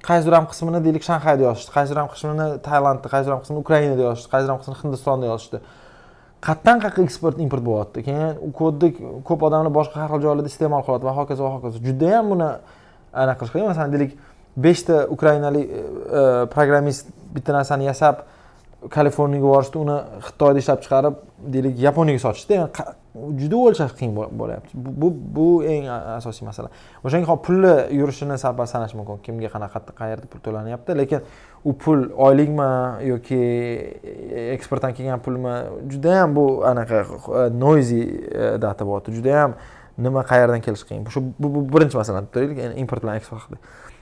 [0.08, 4.30] qaysidir ham qismini deylik shanxayda yozishdi qaysidir ham qismini tailandda qaysidir ham qismini ukrainada yozishdi
[4.34, 5.58] qaysidir ham qismini hindistonda yozishdi.
[6.48, 8.04] Qayerdan qayerga eksport import bo'lyapti.
[8.08, 8.90] Keyin u kodni
[9.28, 11.82] ko'p odamlar boshqa har xil joylarda iste'mol qilyapti va hokazo va hokazo.
[11.88, 12.50] Judayam buni
[13.24, 13.68] anaqa qilish qiyin.
[13.72, 14.18] Masalan deylik
[14.66, 15.82] beshta ukrainalik e,
[16.20, 18.26] e, programmist bitta narsani yasab
[18.90, 21.22] kaliforniyaga borishdi uni xitoyda ishlab chiqarib
[21.54, 22.70] deylik yaponiyaga sotishda Yani
[23.40, 24.72] juda o'lchash qiyin bo'lyapti.
[24.74, 26.70] Bu, bu eng asosiy masala.
[27.04, 29.20] O'shanga hop pulni yurishini sabab sanash mumkin.
[29.26, 31.28] Kimga qanaqa qayerda pul to'lanyapti lekin
[31.66, 32.70] u pul oylikmi
[33.10, 33.42] yoki
[34.56, 35.58] eksportdan kelgan pulmi?
[35.92, 39.18] Judayam bu anaqa e, noizi e, data bo'lyapti.
[39.20, 39.60] Judayam
[39.98, 41.06] nima qayerdan kelishi qiyin.
[41.14, 43.60] Shu bu, bu birinchi masala deylik yani import bilan eksport haqida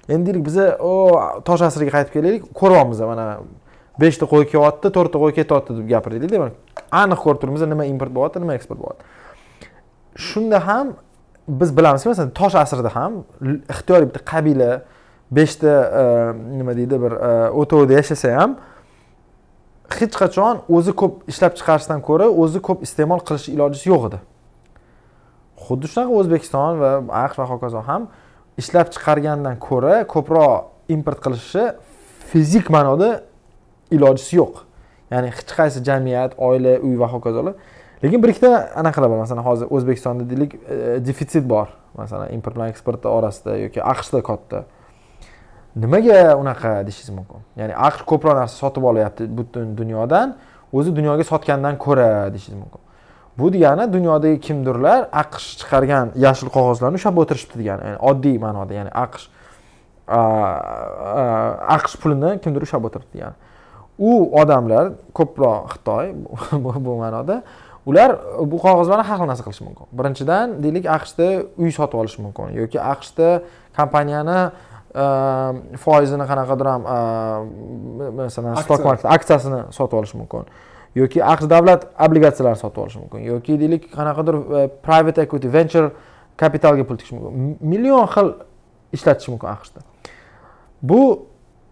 [0.10, 0.94] endi deylik biza o
[1.46, 3.26] tosh asriga qaytib kelaylik ko'ryapmiz mana
[4.02, 6.54] beshta qo'y kelyapti to'rtta qo'y ketyapti deb gapiraylikda mana
[7.02, 9.04] aniq ko'rib turibmiz nima import bo'lyapti nima eksport bo'lyapti.
[10.30, 10.96] Shunda ham
[11.48, 13.22] biz bilamizki masalan tosh asrida ham
[13.74, 14.72] ixtiyoriy bitta qabila
[15.32, 16.04] beshta e,
[16.58, 17.32] nima deydi bir e,
[17.62, 18.58] o'tovda yashasa ham
[20.00, 24.20] hech qachon o'zi ko'p ishlab chiqarishdan ko'ra o'zi ko'p iste'mol qilish ilojisi yo'q edi.
[25.66, 26.92] Xuddi shunaqa o'zbekiston va
[27.26, 28.10] aqsh va hokazo ham
[28.62, 31.66] ishlab chiqargandan ko'ra ko'proq import qilishi
[32.32, 33.10] fizik ma'noda
[33.92, 34.64] ilojisi yo'q.
[35.12, 37.54] Ya'ni hech qaysi jamiyat oila uy va hokazolar.
[38.04, 41.68] Lekin bir ikkita anaqalar bor masalan hozir o'zbekistonda deylik e, defitsit bor.
[41.98, 44.64] Masalan import bilan eksport orasida yoki aqshda katta.
[45.76, 47.42] Nimaga unaqa deyishingiz mumkin?
[47.60, 50.38] Ya'ni aqsh ko'proq narsa sotib olyapti butun dunyodan
[50.74, 52.82] o'zi dunyoga sotgandan ko'ra deyishingiz mumkin.
[53.40, 58.92] Bu degani dunyodagi kimdirlar aqsh chiqargan yashil qog'ozlarni ushlab o'tirishibdi degani ya'ni oddiy ma'noda ya'ni
[59.06, 59.26] aqsh
[61.76, 63.38] aqsh pulini kimdir ushlab o'tiribdi degani.
[64.00, 66.14] U odamlar ko'proq xitoy
[66.86, 67.42] bu ma'noda
[67.86, 68.16] ular
[68.52, 69.86] bu qog'ozlarni har xil narsa qilishi mumkin.
[70.00, 73.30] Birinchidan deylik aqshda uy sotib olishi mumkin yoki aqshda
[73.78, 74.40] kompaniyani
[75.84, 76.84] foizini qanaqadir ham
[78.18, 80.48] masalan stok market aksiyasini sotib olishi mumkin
[80.96, 84.36] yoki aqsh davlat obligatsiyalarini sotib olishi mumkin yoki deylik qanaqadir
[84.86, 85.90] private equity venture
[86.40, 87.58] kapitalga pul tikish mumkin.
[87.62, 88.34] Million xil
[88.96, 89.84] ishlatish mumkin aqshda.
[90.82, 91.02] Bu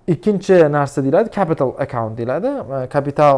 [0.08, 2.50] ikkinchi narsa deyiladi capital account deyiladi.
[2.90, 3.38] Kapital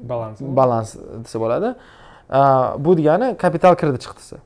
[0.00, 1.74] balans balans desa bo'ladi.
[2.84, 4.36] Bu degani kapital kredit chiqitisi.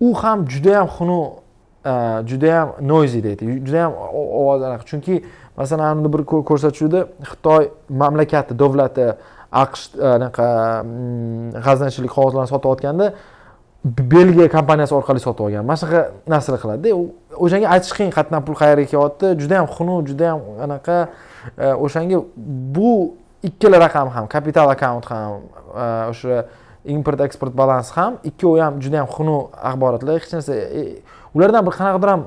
[0.00, 1.26] U ham judayam xunuk
[2.30, 3.44] judayam noisy deydi.
[3.66, 3.92] Judayam
[4.40, 5.24] ovoz anaqa chunki
[5.56, 9.06] masalan bir ko'rsatuvda xitoy mamlakati davlati
[9.52, 9.84] aqsh
[10.16, 10.48] anaqa
[10.84, 13.06] mm, g'aznachilik qog'ozlarini sotayotganda
[13.84, 15.64] belgiya kompaniyasi orqali sotib olgan.
[15.64, 16.94] Mana shunaqa narsalar qiladida
[17.44, 20.96] o'shanga aytish qiyin qayerdan pul qayerga kelyapti juda yam xunuk juda yam anaqa
[21.56, 22.18] e, o'shanga
[22.74, 23.14] bu
[23.48, 25.46] ikkala raqam ham kapital akkaunt ham
[25.82, 26.42] e, o'sha
[26.84, 30.18] import eksport balans ham ikkovi ham juda yam xunuk axborotlar.
[30.18, 30.84] Hech narsa e,
[31.34, 32.26] ulardan bir qanaqadir ham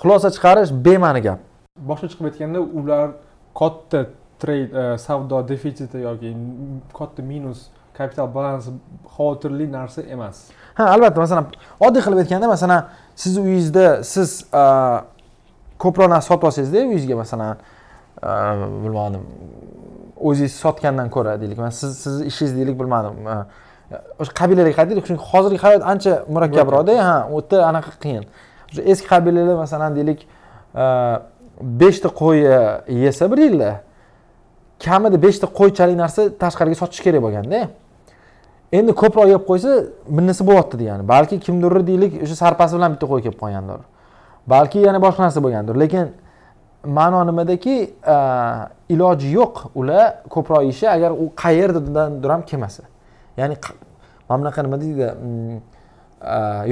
[0.00, 1.40] xulosa chiqarish bema'ni gap.
[1.90, 3.08] Boshqa chiqib aytganda ular
[3.60, 4.06] katta
[4.40, 6.32] trade savdo defitsiti yoki
[6.96, 8.70] katta minus kapital balansi
[9.16, 10.36] xavotirli narsa emas.
[10.78, 11.46] Ha albatta masalan
[11.86, 12.80] oddiy qilib aytganda masalan
[13.22, 14.30] sizni uyingizda siz
[15.82, 17.56] ko'proq narsa sotib olsangizda uyingizga masalan
[18.84, 19.22] bilmadim
[20.28, 23.14] o'zingiz sotgandan ko'ra deylik siz sizni ishingiz deylik bilmadim
[24.20, 28.24] o'sha qabilalarga qaytaylik chunki hozirgi hayot ancha murakkabroqda ha u yerda anaqa qiyin.
[28.70, 30.20] O'sha eski qabilalar masalan deylik
[31.82, 33.70] beshta qo'yni yesa bir yilda
[34.84, 37.60] kamida beshta qo'ychalik narsa tashqariga sotish kerak bo'lganda
[38.78, 39.70] endi ko'proq yeb qo'ysa
[40.16, 41.06] minnisi bo'lyapti degani.
[41.08, 43.80] Balki kimdir deylik o'sha sarpasi bilan bitta qo'y kelib qolgandir.
[44.54, 45.78] Balki yana boshqa narsa bo'lgandir.
[45.82, 46.10] Lekin
[46.98, 47.76] ma'no nimadaki
[48.94, 52.82] iloji yo'q ular ko'proq yeyishi agar u qayerdandir ham kelmasa.
[53.36, 53.56] Ya'ni
[54.28, 55.56] mana bunaqa nima deydi mm,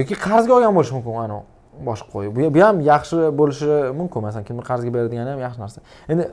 [0.00, 1.42] yoki qarzga olgan bo'lishi mumkin anavi
[1.88, 2.26] boshqa qo'y.
[2.54, 4.18] Bu ham yaxshi bo'lishi mumkin.
[4.26, 5.80] Masalan kimdir qarzga beradigan ham yaxshi narsa.
[6.12, 6.24] Endi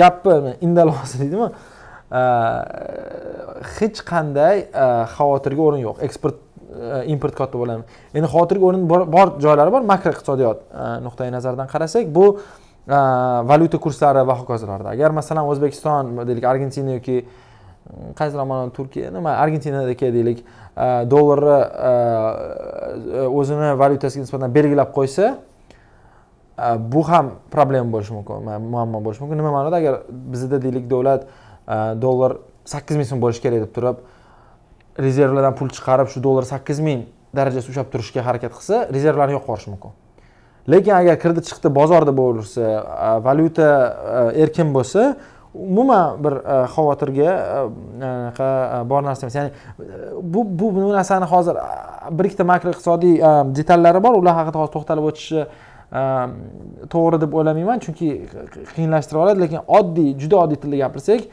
[0.00, 1.48] gapni indalosi deydimi?
[2.10, 5.96] Э, hech qanday э, xavotirga o'rin yo'q.
[6.06, 6.36] Eksport
[6.70, 7.82] э, import kotib bo'ladimi
[8.14, 9.82] endi xavotirga o'rin bor joylari bor.
[9.82, 13.00] Makro iqtisodiyot e, nuqtai nazaridan qarasak bu e,
[13.50, 14.92] valyuta kurslari va hokazolarda.
[14.94, 21.58] Agar masalan o'zbekiston deylik argentina yoki mm, qaysi mana turkiya nima argentinadagi deylik e, dollarni
[23.34, 25.32] o'zini valyutasiga nisbatan belgilab qo'ysa
[26.78, 29.42] bu ham problema bo'lishi mumkin muammo bo'lishi mumkin.
[29.42, 29.76] Nima ma'noda?
[29.82, 31.26] Agar bizda deylik davlat
[31.66, 34.02] Э, dollar sakkiz ming so'm bo'lishi kerak deb turib
[35.06, 39.72] rezervlardan pul chiqarib shu dollar sakkiz ming darajasida ushlab turishga harakat qilsa rezervlarni yo'q qilishi
[39.72, 39.96] mumkin.
[40.72, 45.16] Lekin agar kirdi chiqdi bozorda bo'lsa э, valyuta э, erkin bo'lsa
[45.56, 46.34] umuman bir
[46.74, 49.34] xavotirga e, anaqa e, bor narsa emas.
[49.34, 51.56] Ya'ni e, bu bu bu narsani hozir
[52.10, 53.18] bir ikkita makro iqtisodiy
[53.56, 54.20] detallari bor.
[54.20, 55.46] Ular haqida hozir to'xtalib o'tishni
[56.92, 57.82] to'g'ri deb o'ylamayman.
[57.86, 58.12] Chunki
[58.74, 59.44] qiyinlashtirib oladi.
[59.44, 61.28] Lekin oddiy juda oddiy tilda gapirsak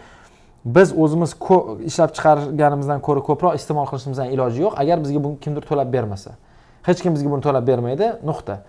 [0.66, 1.36] biz o'zimiz
[1.84, 4.74] ishlab chiqarganimizdan ko'ra ko'proq iste'mol qilishimizdan iloji yo'q.
[4.80, 6.38] Agar bizga buni kimdir to'lab bermasa.
[6.88, 8.14] Hech kim bizga buni to'lab bermaydi.
[8.24, 8.62] Nuqta.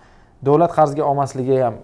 [0.45, 1.79] Davlat qarzga olmasligi ham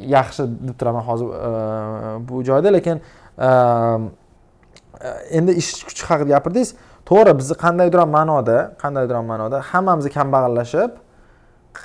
[0.00, 2.72] yaxshi deb turaman hozir e, bu joyda.
[2.72, 3.00] Lekin
[3.38, 6.74] e, e, endi ish kuchi haqida gapirdingiz
[7.10, 10.90] to'g'ri bizni qandaydir ma'noda qandaydir ma'noda hammamiz kambag'allashib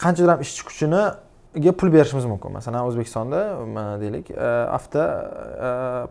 [0.02, 2.52] qanchadir ham ishchi kuchiniga pul berishimiz mumkin.
[2.58, 3.40] Masalan o'zbekistonda
[3.76, 4.32] mana deylik
[4.78, 5.04] avto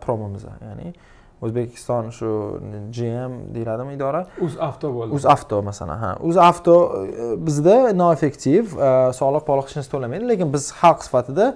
[0.05, 0.93] promimiz ya'ni
[1.41, 2.29] o'zbekiston shu
[2.95, 4.25] gm deyiladimi idora?
[4.43, 5.15] Uzavto bo'ldi.
[5.15, 6.11] Uzavto masalan ha.
[6.29, 11.53] Uzavto e, bizda noeffektiv e, soliq poliq hech narsa to'lamaydi lekin biz xalq sifatida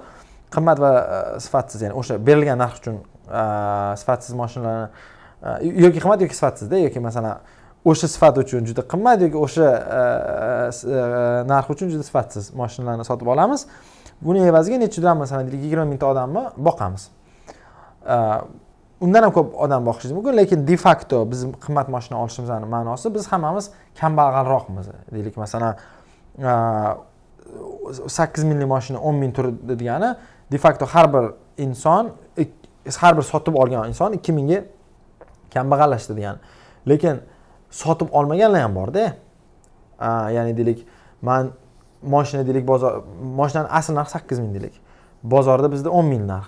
[0.56, 3.02] qimmat va e, sifatsiz ya'ni o'sha berilgan narx uchun
[4.04, 4.88] sifatsiz mashinalarni
[5.86, 7.44] yoki qimmat yoki sifatsizda yoki masalan
[7.92, 9.68] o'sha sifat uchun juda qimmat yoki o'sha
[11.52, 13.68] narx uchun juda sifatsiz mashinalarni sotib olamiz.
[14.24, 17.10] Buni evaziga nechidan masalan deylik yigirma mingta odamni boqamiz
[19.04, 23.28] undan ham ko'p odam boqishingiz mumkin lekin de facto biz qimmat moshina olishimizni ma'nosi biz
[23.32, 23.66] hammamiz
[24.00, 24.86] kambag'alroqmiz.
[25.14, 25.76] Deylik masalan
[28.08, 30.16] sakkiz minglik moshina o'n ming turdi degani
[30.52, 31.26] de facto har bir
[31.66, 32.12] inson
[33.02, 34.64] har bir sotib olgan inson ikki mingga
[35.54, 36.40] kambag'allashdi degani
[36.88, 37.22] lekin
[37.82, 39.04] sotib olmaganlar ham borda
[40.38, 40.88] ya'ni deylik
[41.22, 41.52] man
[42.16, 43.04] moshina deylik bozor
[43.40, 44.76] moshinani asl narxi sakkiz ming deylik.
[45.24, 46.48] Bozorda bizda o'n ming narx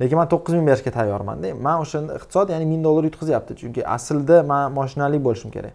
[0.00, 3.52] lekin man to'qqiz ming berishga tayyormanda man o'shanda iqtisod ya'ni ming dollar yutqizyapti.
[3.60, 5.74] Chunki aslida man moshinali bo'lishim kerak.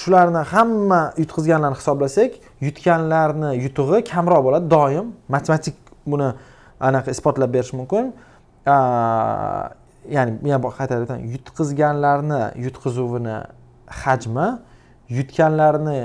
[0.00, 2.30] Shularni hamma yutqizganlarni hisoblasak
[2.66, 5.06] yutganlarni yutug'i kamroq bo'ladi doim.
[5.34, 5.76] Matematik
[6.06, 6.28] buni
[6.88, 8.04] anaqa isbotlab berish mumkin.
[10.16, 13.38] Ya'ni yana qaytarib aytaman yutqizganlarni yutqizuvini
[14.02, 14.48] hajmi
[15.18, 15.98] yutganlarni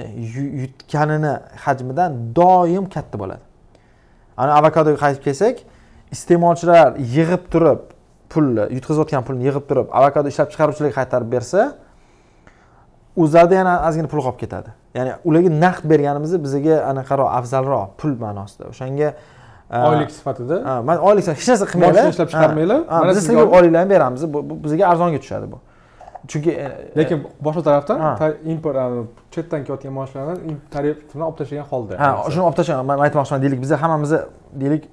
[0.61, 1.33] yutganini
[1.65, 3.43] hajmidan doim katta bo'ladi.
[4.37, 5.55] Ana avokadoga qaytib kelsak
[6.11, 7.81] iste'molchilar yig'ib turib
[8.29, 11.61] pulni yutqazayotgan pulni yig'ib turib avokado ishlab chiqaruvchilarga qaytarib bersa
[13.17, 14.73] o'zlarida yana ozgina pul qolib ketadi.
[14.97, 18.69] Ya'ni ularga naqd berganimiz bizga anaqaroq afzalroq pul ma'nosida.
[18.71, 19.13] O'shanga
[19.89, 20.81] oylik sifatida?
[20.89, 23.07] man oylik hech narsa qilmanglar ishlab chiqarmanglar.
[23.09, 24.21] Biz sizga oyliklarni beramiz.
[24.65, 25.59] Bizga arzonga tushadi bu.
[26.27, 27.97] Chunki e, lekin boshqa tarafdan
[28.53, 28.77] import
[29.33, 31.99] chetdan kelayotgan mashinalarni tarif bilan olib tashlagan holda.
[32.03, 34.13] Ha shuni olib tashlagan man aytmoqchiman deylik biza hammamiz
[34.61, 34.83] deylik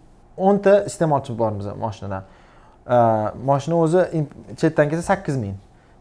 [0.49, 2.23] o'nta iste'molchi bor bizni moshinadan.
[3.51, 4.25] Moshina o'zi
[4.61, 5.57] chetdan kelsa sakkiz ming.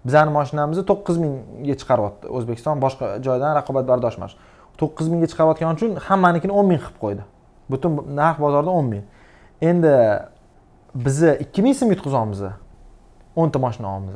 [0.05, 2.25] Bizani moshinamizni to'qqiz mingga chiqaryapti.
[2.37, 4.33] O'zbekiston boshqa joydan raqobatbardosh emas
[4.81, 7.23] to'qqiz mingga chiqarayotgani uchun hammanikini o'n ming qilib qo'ydi.
[7.71, 9.05] Butun narx bozorda o'n ming.
[9.61, 9.93] Endi
[11.05, 12.41] bizni ikki ming so'm yutqizyapmiz
[13.41, 14.15] o'nta moshina olamiz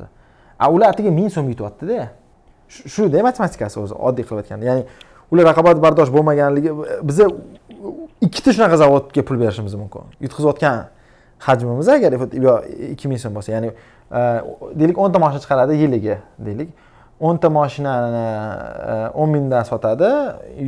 [0.59, 2.09] a ular atigi ming so'm yutyaptida.
[2.67, 4.83] Shuda matematikasi o'zi oddiy qilib aytganda ya'ni
[5.31, 6.71] ular raqobatbardosh bo'lmaganligi
[7.09, 7.27] biza
[8.21, 10.01] ikkita shunaqa zavodga pul berishimiz mumkin.
[10.21, 10.85] Yutqazayotgan
[11.39, 12.53] hajmimiz agar yo
[12.91, 14.21] ikki ming so'm bo'lsa ya'ni e,
[14.79, 16.69] deylik o'nta moshina chiqaradi yiliga deylik.
[17.19, 18.23] O'nta moshinani
[18.93, 20.09] e, o'n mingdan sotadi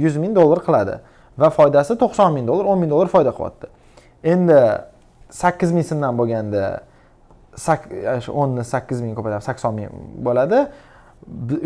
[0.04, 1.00] yuz ming dollar qiladi
[1.38, 3.72] va foydasi to'qson ming dollar o'n ming dollar foyda qilyapti.
[4.34, 4.60] Endi
[5.30, 6.66] sakkiz ming so'mdan bo'lganda
[7.56, 10.68] e, shu o'nni sakkiz ming ko'paytirib sakson ming bo'ladi.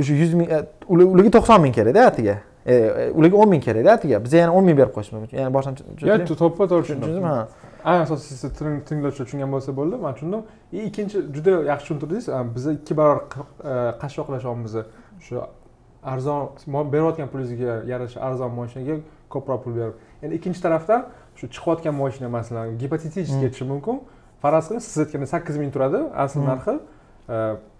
[0.05, 0.49] Shu yuz ming
[0.87, 4.93] ularga to'qson ming kerakda atiga ularga o'n ming kerakda atiga biza yana o'n ming berib
[4.93, 5.37] qo'yishimiz mumkin.
[5.37, 7.23] Ya'ni boshdan yo'q to'ppa to'g'ri tushundim.
[7.25, 7.47] Ha.
[7.85, 8.51] Eng asosiysi
[8.89, 10.43] tinglovchilar tushungan bo'lsa bo'ldi man tushundim.
[10.71, 12.29] И ikkinchi juda yaxshi tushuntirdingiz.
[12.55, 13.23] Biza ikki barobar
[14.01, 14.77] qashshoqlashyapmiz
[15.25, 15.41] shu
[16.03, 16.49] arzon
[16.93, 19.01] berayotgan pulingizga yarasha arzon moshinaga
[19.33, 19.95] ko'proq pul berib.
[20.23, 21.05] Endi ikkinchi tarafdan
[21.35, 23.47] shu chiqayotgan moshina masalan gipotetiически hmm.
[23.49, 24.01] aytishim mumkin.
[24.41, 26.77] Faraz qiling siz aytganda sakkiz ming turadi asl narxi.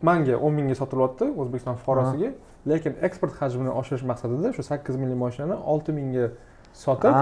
[0.02, 2.32] Manga o'n mingga sotilyapti o'zbekiston fuqarosiga
[2.68, 6.30] lekin eksport hajmini oshirish maqsadida shu sakkiz minglik mashinani olti mingga
[6.74, 7.14] sotib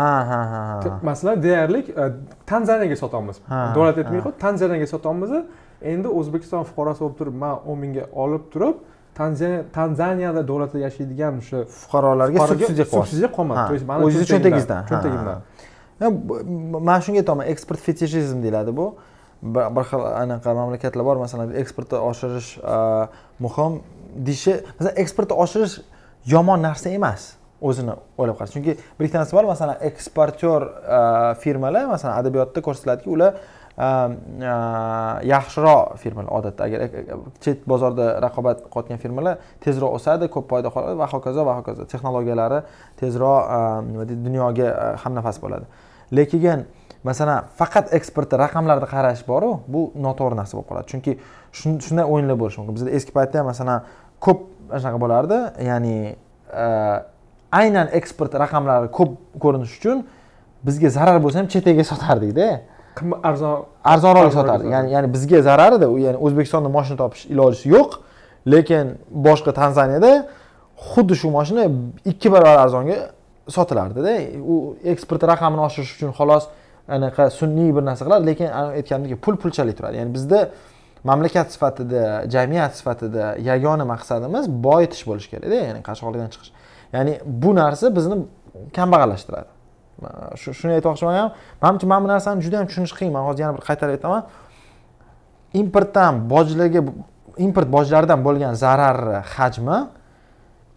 [1.03, 2.11] masalan deyarli e,
[2.45, 3.41] tanzaniyaga sotamiz.
[3.49, 5.31] Davlat aytmayku tanzaniyaga sotyapmiz
[5.81, 8.77] endi o'zbekiston fuqarosi bo'lib turib man o'n mingga olib turib
[9.73, 15.37] tanzaniyada davlatda yashaydigan o'sha fuqarolarga subsidiya subsidiya qolmadi to есть o'zizni cho'ntagingizdan cho'ntagimdan
[16.89, 18.95] man shunga aytyapman eksport fetishizm deyiladi bu.
[19.75, 22.49] Bir xil anaqa mamlakatlar bor masalan eksportni oshirish
[23.45, 23.73] muhim
[24.16, 25.76] deyishi masalan eksportni oshirish
[26.26, 30.66] yomon narsa emas o'zini o'ylab qarash chunki bir ikkita narsa bor masalan eksportyor
[30.97, 30.99] e,
[31.43, 34.53] firmalar masalan adabiyotda ko'rsatiladiki ular e, e,
[35.34, 36.64] yaxshiroq firmalar odatda.
[36.68, 36.80] Agar
[37.43, 42.64] chet bozorda raqobat qilayotgan firmalar tezroq o'sadi ko'p foyda qoladi va hokazo va hokazo texnologiyalari
[43.01, 43.41] tezroq
[43.91, 45.66] nima deydi dunyoga hamnafas bo'ladi.
[46.18, 46.66] Lekin
[47.04, 50.88] masalan faqat eksportda raqamlarni qarash boru bu noto'g'ri narsa bo'lib qoladi.
[50.91, 51.12] Chunki
[51.60, 52.76] shunday o'yinlar bo'lishi mumkin.
[52.78, 53.86] Bizda eski paytda ham masalan
[54.26, 54.39] ko'p
[54.74, 55.38] shunaqa bo'lardi.
[55.70, 55.95] Ya'ni
[56.64, 56.66] e,
[57.62, 60.04] aynan eksport raqamlari ko'p ko'rinishi uchun
[60.68, 62.50] bizga zarar bo'lsa ham chet elga sotardikda
[63.00, 63.56] qimmat arzon
[63.93, 67.89] arzonroq sotardi ya'ni ya'ni bizga zarar edi ya'ni o'zbekistonda moshina topish ilojisi yo'q.
[68.54, 68.95] Lekin
[69.28, 70.12] boshqa tanzaniyada
[70.91, 71.66] xuddi shu moshina
[72.12, 72.97] ikki barobar arzonga
[73.56, 74.14] sotilardida
[74.54, 74.56] u
[74.93, 76.47] eksport raqamini oshirish uchun xolos
[76.95, 78.47] anaqa sun'iy bir narsa qiladi lekin
[78.79, 79.95] aytganimdek pul pulchalik turadi.
[80.01, 80.39] Ya'ni bizda
[81.09, 86.51] mamlakat sifatida jamiyat sifatida yagona maqsadimiz boyitish bo'lishi kerakda ya'ni qashqoqlikdan chiqish.
[86.95, 87.13] Ya'ni
[87.43, 88.15] bu narsa bizni
[88.77, 89.49] kambag'allashtiradi.
[90.59, 91.31] Shuni aytmoqchiman
[91.63, 93.11] manimcha mana bu narsani juda yam tushunish qiyin.
[93.15, 94.21] Man hozir yana bir qaytarib aytaman.
[95.61, 96.81] Importdan bojlarga
[97.45, 99.79] import bojlaridan bo'lgan zararni hajmi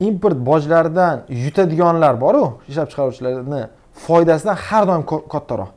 [0.08, 3.62] import bojlaridan yutadiganlar boru ishlab chiqaruvchilarni
[4.06, 5.02] foydasidan har doim
[5.34, 5.70] kattaroq.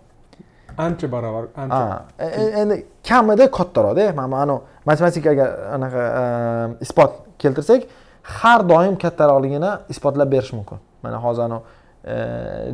[0.78, 5.46] Ancha barobar ancha ah, e, e, endi kamida kattaroqda mana anavi matematikaga
[5.76, 7.82] anaqa ehm, isbot keltirsak
[8.24, 10.78] har doim kattaroqligini isbotlab berish mumkin.
[11.04, 11.62] Mana hozir anavi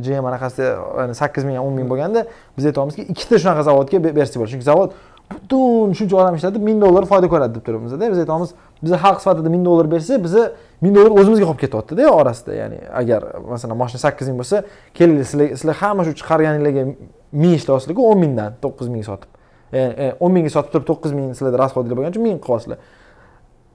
[0.04, 2.26] gm anaqasida sakkiz ming o'n ming bo'lganda
[2.56, 4.52] biz aytyapmizki ikkita shunaqa zavodga bersak bo'ladi.
[4.52, 4.92] Chunki zavod
[5.32, 9.48] butun shuncha odam ishlatib ming dollar foyda ko'radi deb turibmizda biz aytamiz biz xalq sifatida
[9.54, 10.44] ming dollar bersa bizni
[10.84, 12.52] ming dollar o'zimizga qolib ketyaptida orasida.
[12.60, 13.20] Ya'ni agar
[13.54, 14.62] masalan mashina sakkiz ming bo'lsa
[14.98, 15.26] kelinglar
[15.56, 16.84] sizlar hamma shu chiqarganinglarga
[17.32, 19.30] ming ishlayapsizlarku o'n mingdan to'qqiz ming sotib.
[19.72, 22.78] E, o'n mingga sotib turib to'qqiz ming sizlarda расходinglar bo'lgani uchun ming qilyapsizlar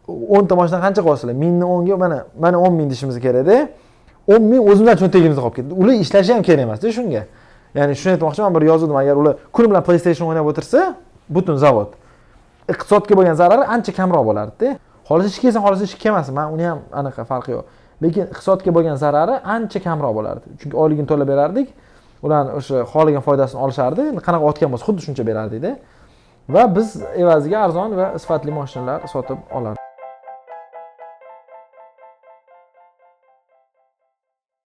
[0.08, 3.58] o'nta mashina qancha qilyapsizlar mingni o'nga mana mana o'n ming deyishimiz kerakda
[4.34, 5.74] o'n ming o'zimizdan cho'ntagimizda qolib ketdi.
[5.82, 7.24] Ular ishlashi ham kerak emasda shunga.
[7.78, 10.80] Ya'ni shuni aytmoqchiman bir yozuvdim agar ular kuni bilan playstation o'ynab o'tirsa
[11.30, 11.90] butun zavod
[12.72, 14.78] iqtisodga bo'lgan zarari ancha kamroq bo'lardida
[15.08, 17.66] xohlasa ishga kelsin xohlasa ishga kelmasin man uni ham anaqa farqi yo'q.
[18.04, 20.46] Lekin iqtisodga bo'lgan zarari ancha kamroq bo'lardi.
[20.60, 21.68] Chunki oyligini to'lab berardik.
[22.26, 24.02] Ularni o'sha xohlagan foydasini olishardi.
[24.12, 25.72] Endi qanaqa otgan bo'lsa xuddi shuncha berardikda
[26.56, 29.87] va biz evaziga arzon va sifatli mashinalar sotib olardik